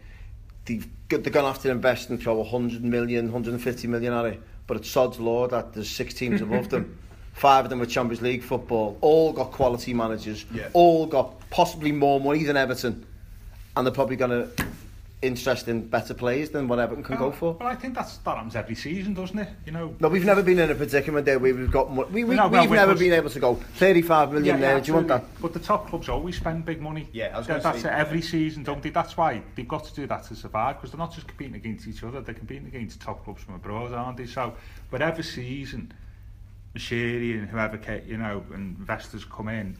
[0.65, 4.26] They've, got- they're going to have to invest and throw 100 million, 150 million at
[4.26, 4.41] it.
[4.67, 6.97] But it's sod's law that there's six teams above them.
[7.34, 8.97] Five of them are Champions League football.
[9.01, 10.45] All got quality managers.
[10.53, 10.67] Yeah.
[10.74, 13.05] All got possibly more money than Everton.
[13.76, 14.65] And they're probably going to
[15.22, 17.53] interest in better players than what Everton can go for.
[17.53, 19.49] Well, I think that's that happens every season, doesn't it?
[19.65, 19.95] You know.
[19.99, 22.47] No, we've never been in a predicament there where we've got mo- we, we, no,
[22.47, 24.80] we've we- never been able to go 35 million there.
[24.82, 25.24] Do you want that?
[25.39, 27.07] But the top clubs always spend big money.
[27.13, 28.89] Yeah, I was gonna That's say- it every season, don't they?
[28.89, 31.88] That's why they've got to do that to survive because they're not just competing against
[31.88, 34.26] each other; they're competing against top clubs from abroad, aren't they?
[34.26, 34.53] So,
[34.89, 35.93] whatever season,
[36.76, 39.78] Moshiri and whoever, ca- you know, investors come in.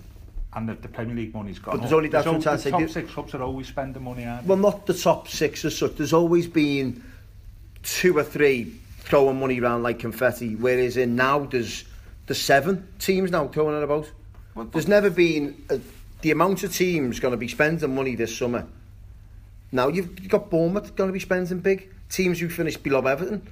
[0.54, 2.89] And the, the Premier League money's gone But there's only- that's what I'm the top
[2.89, 4.49] six clubs are always spending money, aren't they?
[4.49, 5.95] Well, not the top six as such.
[5.95, 7.04] There's always been
[7.84, 11.86] two or three throwing money around like confetti, whereas in now there's
[12.28, 14.12] the seven teams now throwing it about.
[14.56, 15.80] Well, There's never been a,
[16.22, 18.68] the amount of teams going to be spending money this summer.
[19.72, 21.89] Now you've you've got Bournemouth going to be spending big.
[22.10, 23.47] Teams who finished below Everton.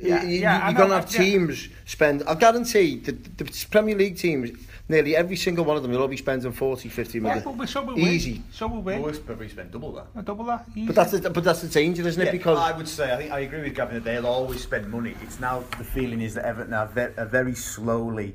[0.00, 1.18] Yeah, you, yeah, you're going to have yeah.
[1.20, 2.22] teams spend.
[2.26, 4.50] I guarantee the, the Premier League teams,
[4.88, 7.66] nearly every single one of them will all be spending 40, 50 yeah, but we-
[7.66, 8.32] so will Easy.
[8.34, 8.42] we.
[8.52, 8.94] So will we.
[8.94, 10.06] Always probably spend double that.
[10.14, 10.66] A double that.
[10.74, 10.86] Easy.
[10.86, 12.32] But that's the, but that's the danger, isn't it?
[12.32, 15.14] because I would say I think I agree with Gavin that they'll always spend money.
[15.22, 18.34] It's now the feeling is that Everton are, ve- are very slowly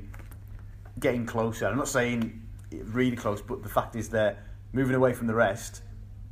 [1.00, 1.66] getting closer.
[1.66, 2.40] I'm not saying
[2.70, 4.36] really close, but the fact is they're
[4.72, 5.82] moving away from the rest,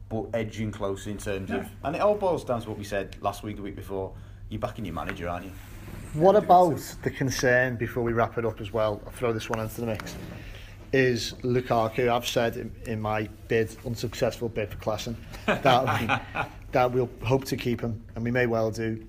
[0.08, 1.66] but edging closer in terms of.
[1.84, 4.12] And it all boils down to what we said last week, the week before.
[4.48, 5.52] You're backing your manager, aren't you?
[6.14, 9.60] What about the concern, before we wrap it up as well, I'll throw this one
[9.60, 10.16] into the mix,
[10.92, 12.08] is Lukaku.
[12.08, 15.14] I've said in, in my bid, unsuccessful bid for Klaassen,
[15.46, 19.06] that, that we'll hope to keep him, and we may well do.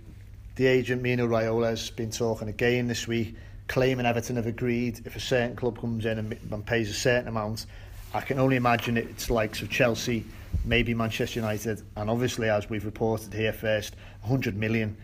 [0.57, 3.35] The agent, Mino Raiola, has been talking again this week,
[3.67, 7.27] claiming Everton have agreed if a certain club comes in and, and pays a certain
[7.27, 7.65] amount,
[8.13, 10.23] I can only imagine it's likes of Chelsea,
[10.65, 14.95] maybe Manchester United, and obviously, as we've reported here first, 100 million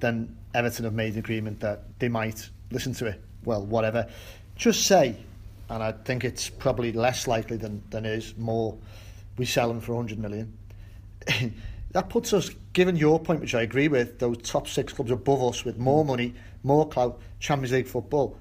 [0.00, 3.20] then Everton have made an agreement that they might listen to it.
[3.44, 4.08] Well, whatever.
[4.56, 5.16] Just say,
[5.68, 8.76] and I think it's probably less likely than, than is more,
[9.38, 10.52] we sell them for 100 million.
[11.92, 15.42] that puts us, given your point, which I agree with, those top six clubs above
[15.42, 18.36] us with more money, more clout, Champions League football.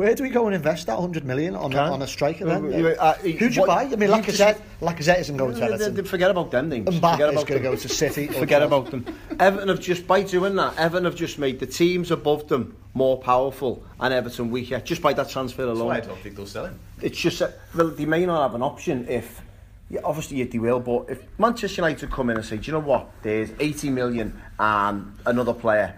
[0.00, 2.72] Where do we go and invest that 100 million on, a, on a striker then?
[2.72, 3.82] you- uh, Who'd you what- buy?
[3.82, 6.04] I mean, you Lacazette, Lacazette isn't going to They- they- Everton.
[6.06, 6.86] Forget about them things.
[6.88, 7.62] Mbappe Forget is about going to them.
[7.74, 8.26] go to City.
[8.44, 9.04] Forget about them.
[9.38, 10.78] Everton have just by doing that.
[10.78, 15.12] Everton have just made the teams above them more powerful and Everton weaker just by
[15.12, 16.78] that transfer That's why I don't think they'll sell him.
[17.02, 19.42] It's just that, well, they may not have an option if.
[19.90, 22.78] Yeah, obviously they will, but if Manchester United come in and say, do you know
[22.78, 23.10] what?
[23.22, 25.94] There's 80 million and another player,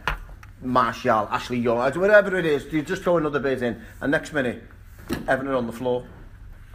[0.62, 4.62] Martial, Ashley Young, whatever it is, you just throw another bid in, and next minute,
[5.28, 6.06] Everton are on the floor.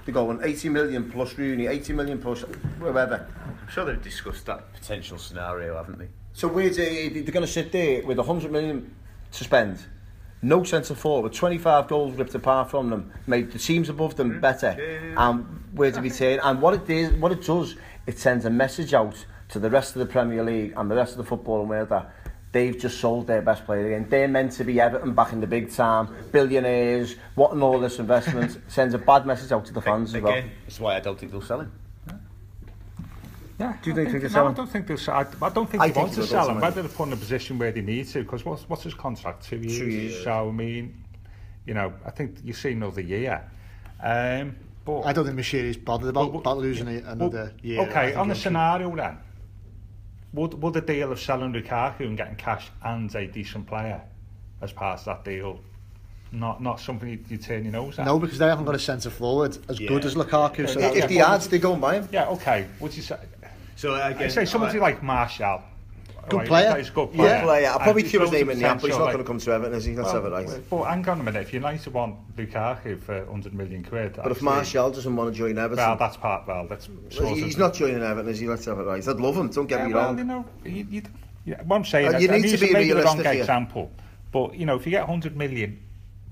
[0.05, 2.43] They're going 80 million plus Rooney, 80 million plus
[2.79, 3.27] whoever.
[3.61, 6.07] I'm sure they've discussed that potential scenario, haven't they?
[6.33, 8.95] So they, they're going to sit there with 100 million
[9.31, 9.79] to spend,
[10.41, 14.69] no of forward, 25 goals ripped apart from them, made the teams above them better,
[15.17, 16.39] and where to return.
[16.43, 17.75] And what it is, what it does,
[18.05, 21.11] it sends a message out to the rest of the Premier League and the rest
[21.13, 22.13] of the football world that
[22.51, 24.07] they've just sold their best player again.
[24.09, 28.59] They're meant to be Everton back in the big time, billionaires, wanting all this investment.
[28.67, 30.33] sends a bad message out to the fans as well.
[30.33, 31.71] Again, that's why I don't think they'll sell him.
[33.59, 34.53] Yeah, Do you I think they could no, sell I him?
[34.55, 35.15] don't think they'll sell.
[35.15, 36.55] I, I don't think I they think want to sell sell him.
[36.57, 36.61] him.
[36.61, 39.43] Whether they're put in a position where they need to, because what's what's his contract?
[39.45, 39.79] Two years.
[39.79, 40.23] years.
[40.23, 41.03] So I mean,
[41.65, 43.43] you know, I think you see another year.
[44.01, 47.81] Um, but I don't think Moshiri's bothered about, Well, about losing a- another well, year.
[47.89, 49.17] Okay, on the scenario then,
[50.33, 54.01] would would the deal of selling Lukaku and getting cash and a decent player
[54.61, 55.59] as part of that deal
[56.31, 58.05] not not something you, you turn your nose at?
[58.05, 60.67] No, because they haven't got a centre forward as good as Lukaku.
[60.67, 62.09] So Yeah, If that- the ads, they go and buy him.
[62.11, 62.67] Yeah, okay.
[62.79, 63.17] Would you say?
[63.75, 65.61] So again, I'd say somebody like Marshall.
[66.29, 66.75] Good right, player.
[66.77, 67.41] He's a good Yeah, player.
[67.43, 67.67] player.
[67.69, 69.27] I'll probably he's throw his name in the app, but he's not like- going to
[69.27, 69.95] come to Everton, is he?
[69.95, 70.69] Let's have it right.
[70.69, 74.13] But hang on a minute, if United want Lukaku for 100 million quid...
[74.15, 77.33] But if actually- Martial doesn't want to join Everton, Well, that's part, well, that's well,
[77.33, 77.59] he's of...
[77.59, 78.47] not joining Everton, is he?
[78.47, 79.07] Let's have it right.
[79.07, 80.17] I'd love him, don't get yeah, me well, wrong.
[80.17, 81.01] you know, you, you,
[81.45, 83.31] yeah, what I'm saying Uh, you and need he's to be maybe the wrong here.
[83.33, 83.89] example,
[84.33, 85.79] but, you know, if you get 100 million,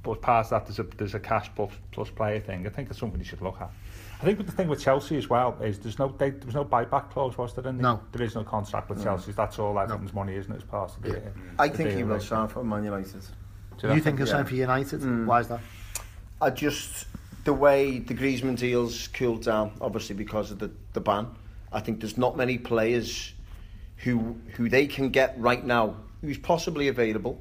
[0.03, 2.99] but past that there's a, there's a cash plus, plus player thing, I think it's
[2.99, 3.69] something you should look at.
[4.21, 6.65] I think the thing with Chelsea as well is there's no they, there was no
[6.65, 7.67] buyback clause, was there?
[7.67, 8.01] In the, No.
[8.11, 9.31] There is no contract with Chelsea.
[9.33, 10.57] That's all Everton's money, isn't it?
[10.57, 11.21] As part of the,
[11.59, 13.21] I the think he deal, will sign for Man United.
[13.77, 14.03] Do you reckon?
[14.03, 14.33] think he'll yeah.
[14.33, 15.01] sign for United?
[15.01, 15.25] Mm.
[15.25, 15.59] Why is that?
[16.41, 17.07] I just
[17.43, 21.27] the way the Griezmann deals cooled down, obviously because of the, the ban.
[21.71, 23.33] I think there's not many players
[23.97, 27.39] who who they can get right now who's possibly available,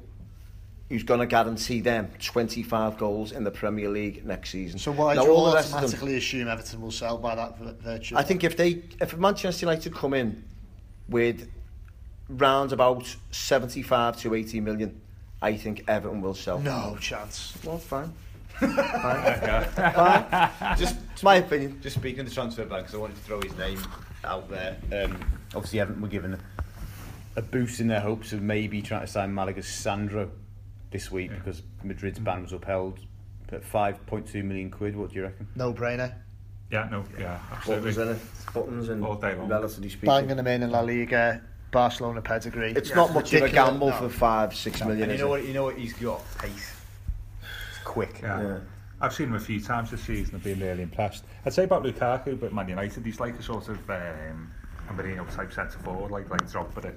[0.89, 4.77] who's going to guarantee them 25 goals in the Premier League next season.
[4.77, 7.17] So why Now, do you all the rest of them- automatically assume Everton will sell
[7.17, 8.15] by that virtue?
[8.15, 10.43] I think if they if Manchester United come in
[11.09, 11.49] with
[12.29, 15.01] round about 75 to 80 million,
[15.41, 16.59] I think Everton will sell.
[16.59, 17.53] no chance.
[17.63, 18.13] Well, fine.
[18.61, 20.49] Yeah.
[20.59, 20.77] fine.
[20.77, 21.79] Just my opinion.
[21.81, 23.79] Just speaking of the transfer ban, because I wanted to throw his name
[24.23, 24.77] out there.
[24.93, 25.19] Um,
[25.55, 26.39] obviously, Everton were given a,
[27.35, 30.29] a boost in their hopes of maybe trying to sign Malaga's Sandro
[30.91, 32.99] this week because Madrid's ban was upheld
[33.51, 34.95] at 5.2 million quid.
[34.95, 35.47] What do you reckon?
[35.55, 36.13] No brainer.
[36.71, 37.93] yeah, no, yeah, absolutely.
[37.93, 38.53] Buttons it.
[38.53, 39.47] Buttons and All day long.
[39.47, 40.07] relatively speaking.
[40.07, 42.71] Banging them in in La Liga, Barcelona pedigree.
[42.71, 43.95] It's not much of a gamble No.
[43.97, 45.09] for five, six million.
[45.09, 45.29] And you know it?
[45.41, 45.45] what?
[45.47, 45.77] You know what?
[45.77, 46.73] He's got pace.
[47.41, 48.19] It's quick.
[48.21, 48.41] Yeah.
[48.41, 48.59] Yeah.
[49.01, 50.35] I've seen him a few times this season.
[50.35, 51.25] I've been really impressed.
[51.45, 54.49] I'd say about Lukaku, but Man United, he's like a sort of um,
[54.89, 56.95] a Marino type centre forward, like like Drogba at,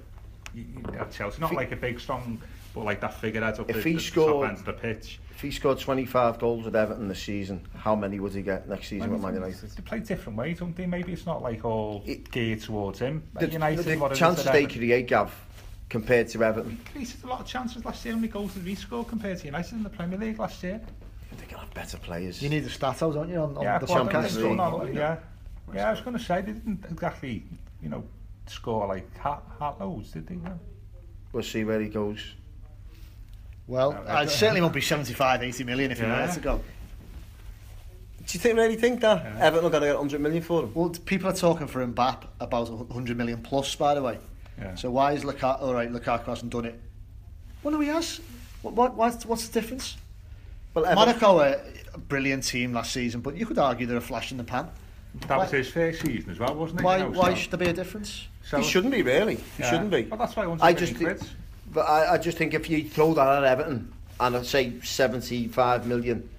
[0.55, 1.41] you- you- at Chelsea.
[1.41, 2.41] Not like a big, strong,
[2.73, 5.19] but like that figurehead up If the, he the scored- top end of the pitch.
[5.31, 8.89] If he scored 25 goals with Everton this season, how many would he get next
[8.89, 9.69] season with Man United?
[9.71, 10.85] They play different ways, don't they?
[10.85, 13.23] Maybe it's not like all It- geared towards him.
[13.35, 14.79] The, United, the what it is chances at they Everton.
[14.79, 15.33] create, Gav,
[15.87, 18.13] compared to Everton, He created a lot of chances last year.
[18.15, 20.81] How many goals did he score compared to United in the Premier League last year?
[21.31, 22.41] they're going to have better players.
[22.41, 24.57] You need the stat out, don't you, on, on yeah, the Champions League.
[24.57, 25.17] not- Yeah,
[25.73, 25.87] yeah.
[25.87, 27.43] I was going to say they didn't exactly,
[27.81, 28.03] you know,
[28.47, 30.35] score like hat, hat loads, did they?
[30.35, 30.53] Yeah.
[31.31, 32.33] We'll see where he goes.
[33.69, 36.25] Well, No, I I certainly won't be 75, 80 million if you Yeah.
[36.27, 36.57] were to go.
[36.57, 36.63] Do
[38.35, 39.25] you think, really think that?
[39.39, 40.71] Everton are going to get 100 million for him?
[40.73, 44.17] Well, people are talking for Mbappe about 100 million plus, by the way.
[44.59, 44.73] Yeah.
[44.75, 46.79] So why is Lukaku, all right, Lukaku hasn't done it?
[47.63, 48.19] Well, no, he has.
[48.63, 49.97] What, what, what's, what's the difference?
[50.73, 51.59] Well, Everton, Monaco are
[51.93, 54.67] a brilliant team last season, but you could argue they're a flash in the pan.
[55.27, 56.83] That was Why- his first season as well, wasn't it?
[56.83, 58.27] Why, You know, why so- should there be a difference?
[58.43, 59.35] so- he shouldn't be, really.
[59.35, 59.69] He yeah.
[59.69, 60.03] shouldn't be.
[60.03, 61.21] Well, that's why I want I to just quid.
[61.69, 64.73] Think, but I, I just think if you throw that at Everton and I'd say
[64.81, 66.29] 75 million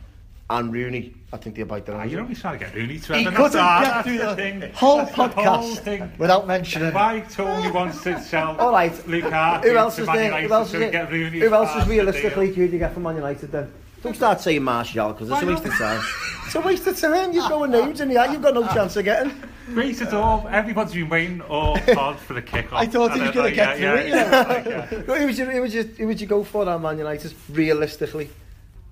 [0.51, 2.25] and Rooney, I think they'll bite their Ah, nose you're off.
[2.27, 3.19] only trying to get Rooney to Everton.
[3.19, 4.73] He couldn't That's get that's through the the thing.
[4.75, 6.13] whole That's the whole podcast thing.
[6.19, 6.93] without mentioning.
[6.93, 8.93] Why Tony wants to sell All right.
[8.93, 10.25] Lukaku Who else to is Man there?
[10.27, 12.47] United Who else so is we get Rooney Who else is part of the realistically
[12.47, 12.55] deal?
[12.57, 13.73] who do you get from Man United then?
[14.03, 15.73] Don't start saying Martial because it's a waste not?
[15.73, 16.03] of time.
[16.51, 17.31] It's a waste of time.
[17.33, 18.33] You're throwing names in the air.
[18.33, 19.33] You've got no chance of getting.
[19.67, 20.49] Great at all.
[20.51, 22.81] Everybody's been waiting all hard for the kick off.
[22.83, 24.55] I thought he was gonna get yeah, through it, yeah, you know.
[24.55, 24.87] like, yeah.
[25.17, 28.31] Who would you, who would you, who would you go for at Man United, realistically?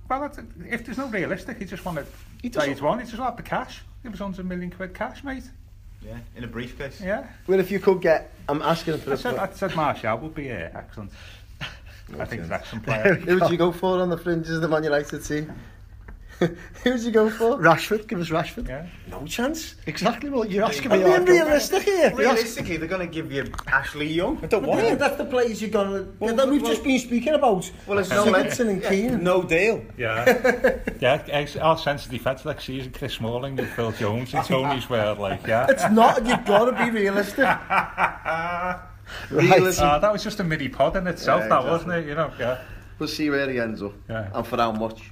[0.08, 0.38] Well, that's,
[0.70, 2.06] if there's no realistic, he just wanted
[2.40, 3.00] He day doesn't- one.
[3.00, 3.82] He just wanted the cash.
[4.04, 5.42] Give us 100 million quid cash, mate.
[6.06, 7.00] Yeah, in a briefcase.
[7.00, 7.26] Yeah.
[7.48, 10.34] Well, if you could get, I'm asking for I a said, I said Martial would
[10.36, 11.10] be uh, excellent.
[11.60, 13.14] I think he's an excellent player.
[13.14, 15.52] Who would you go for on the fringes of the Man United team?
[16.38, 17.58] Who would you go for?
[17.58, 18.68] Rashford, give us Rashford.
[18.68, 18.86] yeah.
[19.10, 19.74] No chance.
[19.86, 21.04] Exactly what you're asking I'm me.
[21.04, 21.32] being Arthur.
[21.32, 22.14] realistic here.
[22.14, 24.38] Realistically, they're going to give you Ashley Young.
[24.42, 26.06] I don't But yeah, that's the players you're gonna.
[26.20, 27.70] Well, that we've just been speaking about.
[27.86, 29.22] Well, it's no- Sigurdsson and Keane.
[29.24, 29.82] No deal.
[29.96, 30.78] Yeah.
[31.00, 35.18] yeah, our sense of defence next season, Chris Smalling and Phil Jones and Tony's world,
[35.18, 35.66] like, yeah.
[35.68, 36.24] It's not.
[36.24, 37.48] You've got to be realistic.
[39.30, 39.44] Right.
[39.50, 39.82] Realism.
[39.84, 41.70] Ah, that was just a mini pod in itself, Yeah, that exactly.
[41.70, 42.06] wasn't it?
[42.08, 42.60] You know, yeah.
[42.98, 43.94] We'll see where he ends up.
[44.08, 44.28] Yeah.
[44.34, 45.10] And for how much.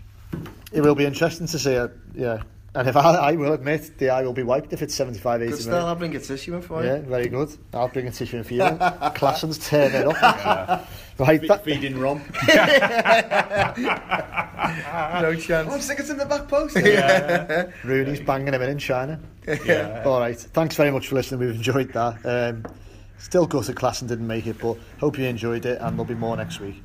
[0.72, 2.42] It will be interesting to see it, yeah.
[2.74, 5.50] And if I, I will admit, the eye will be wiped if it's 75, 80
[5.50, 5.86] Good still, minutes.
[5.86, 7.02] I'll bring a tissue in for Yeah, you.
[7.02, 7.48] very good.
[7.72, 8.60] I'll bring a tissue in for you.
[8.60, 10.86] Classens turn it up.
[11.18, 12.20] Right, that, Feeding Rom.
[15.22, 15.68] No chance.
[15.72, 16.76] Oh, stick it in the back post.
[17.84, 19.18] Rooney's banging him in in China.
[19.64, 20.02] Yeah.
[20.04, 20.38] All right.
[20.38, 21.40] Thanks very much for listening.
[21.40, 22.18] We've enjoyed that.
[22.26, 22.66] Um,
[23.18, 26.36] still gutted Klaassen didn't make it, but hope you enjoyed it, and there'll be more
[26.36, 26.82] next week.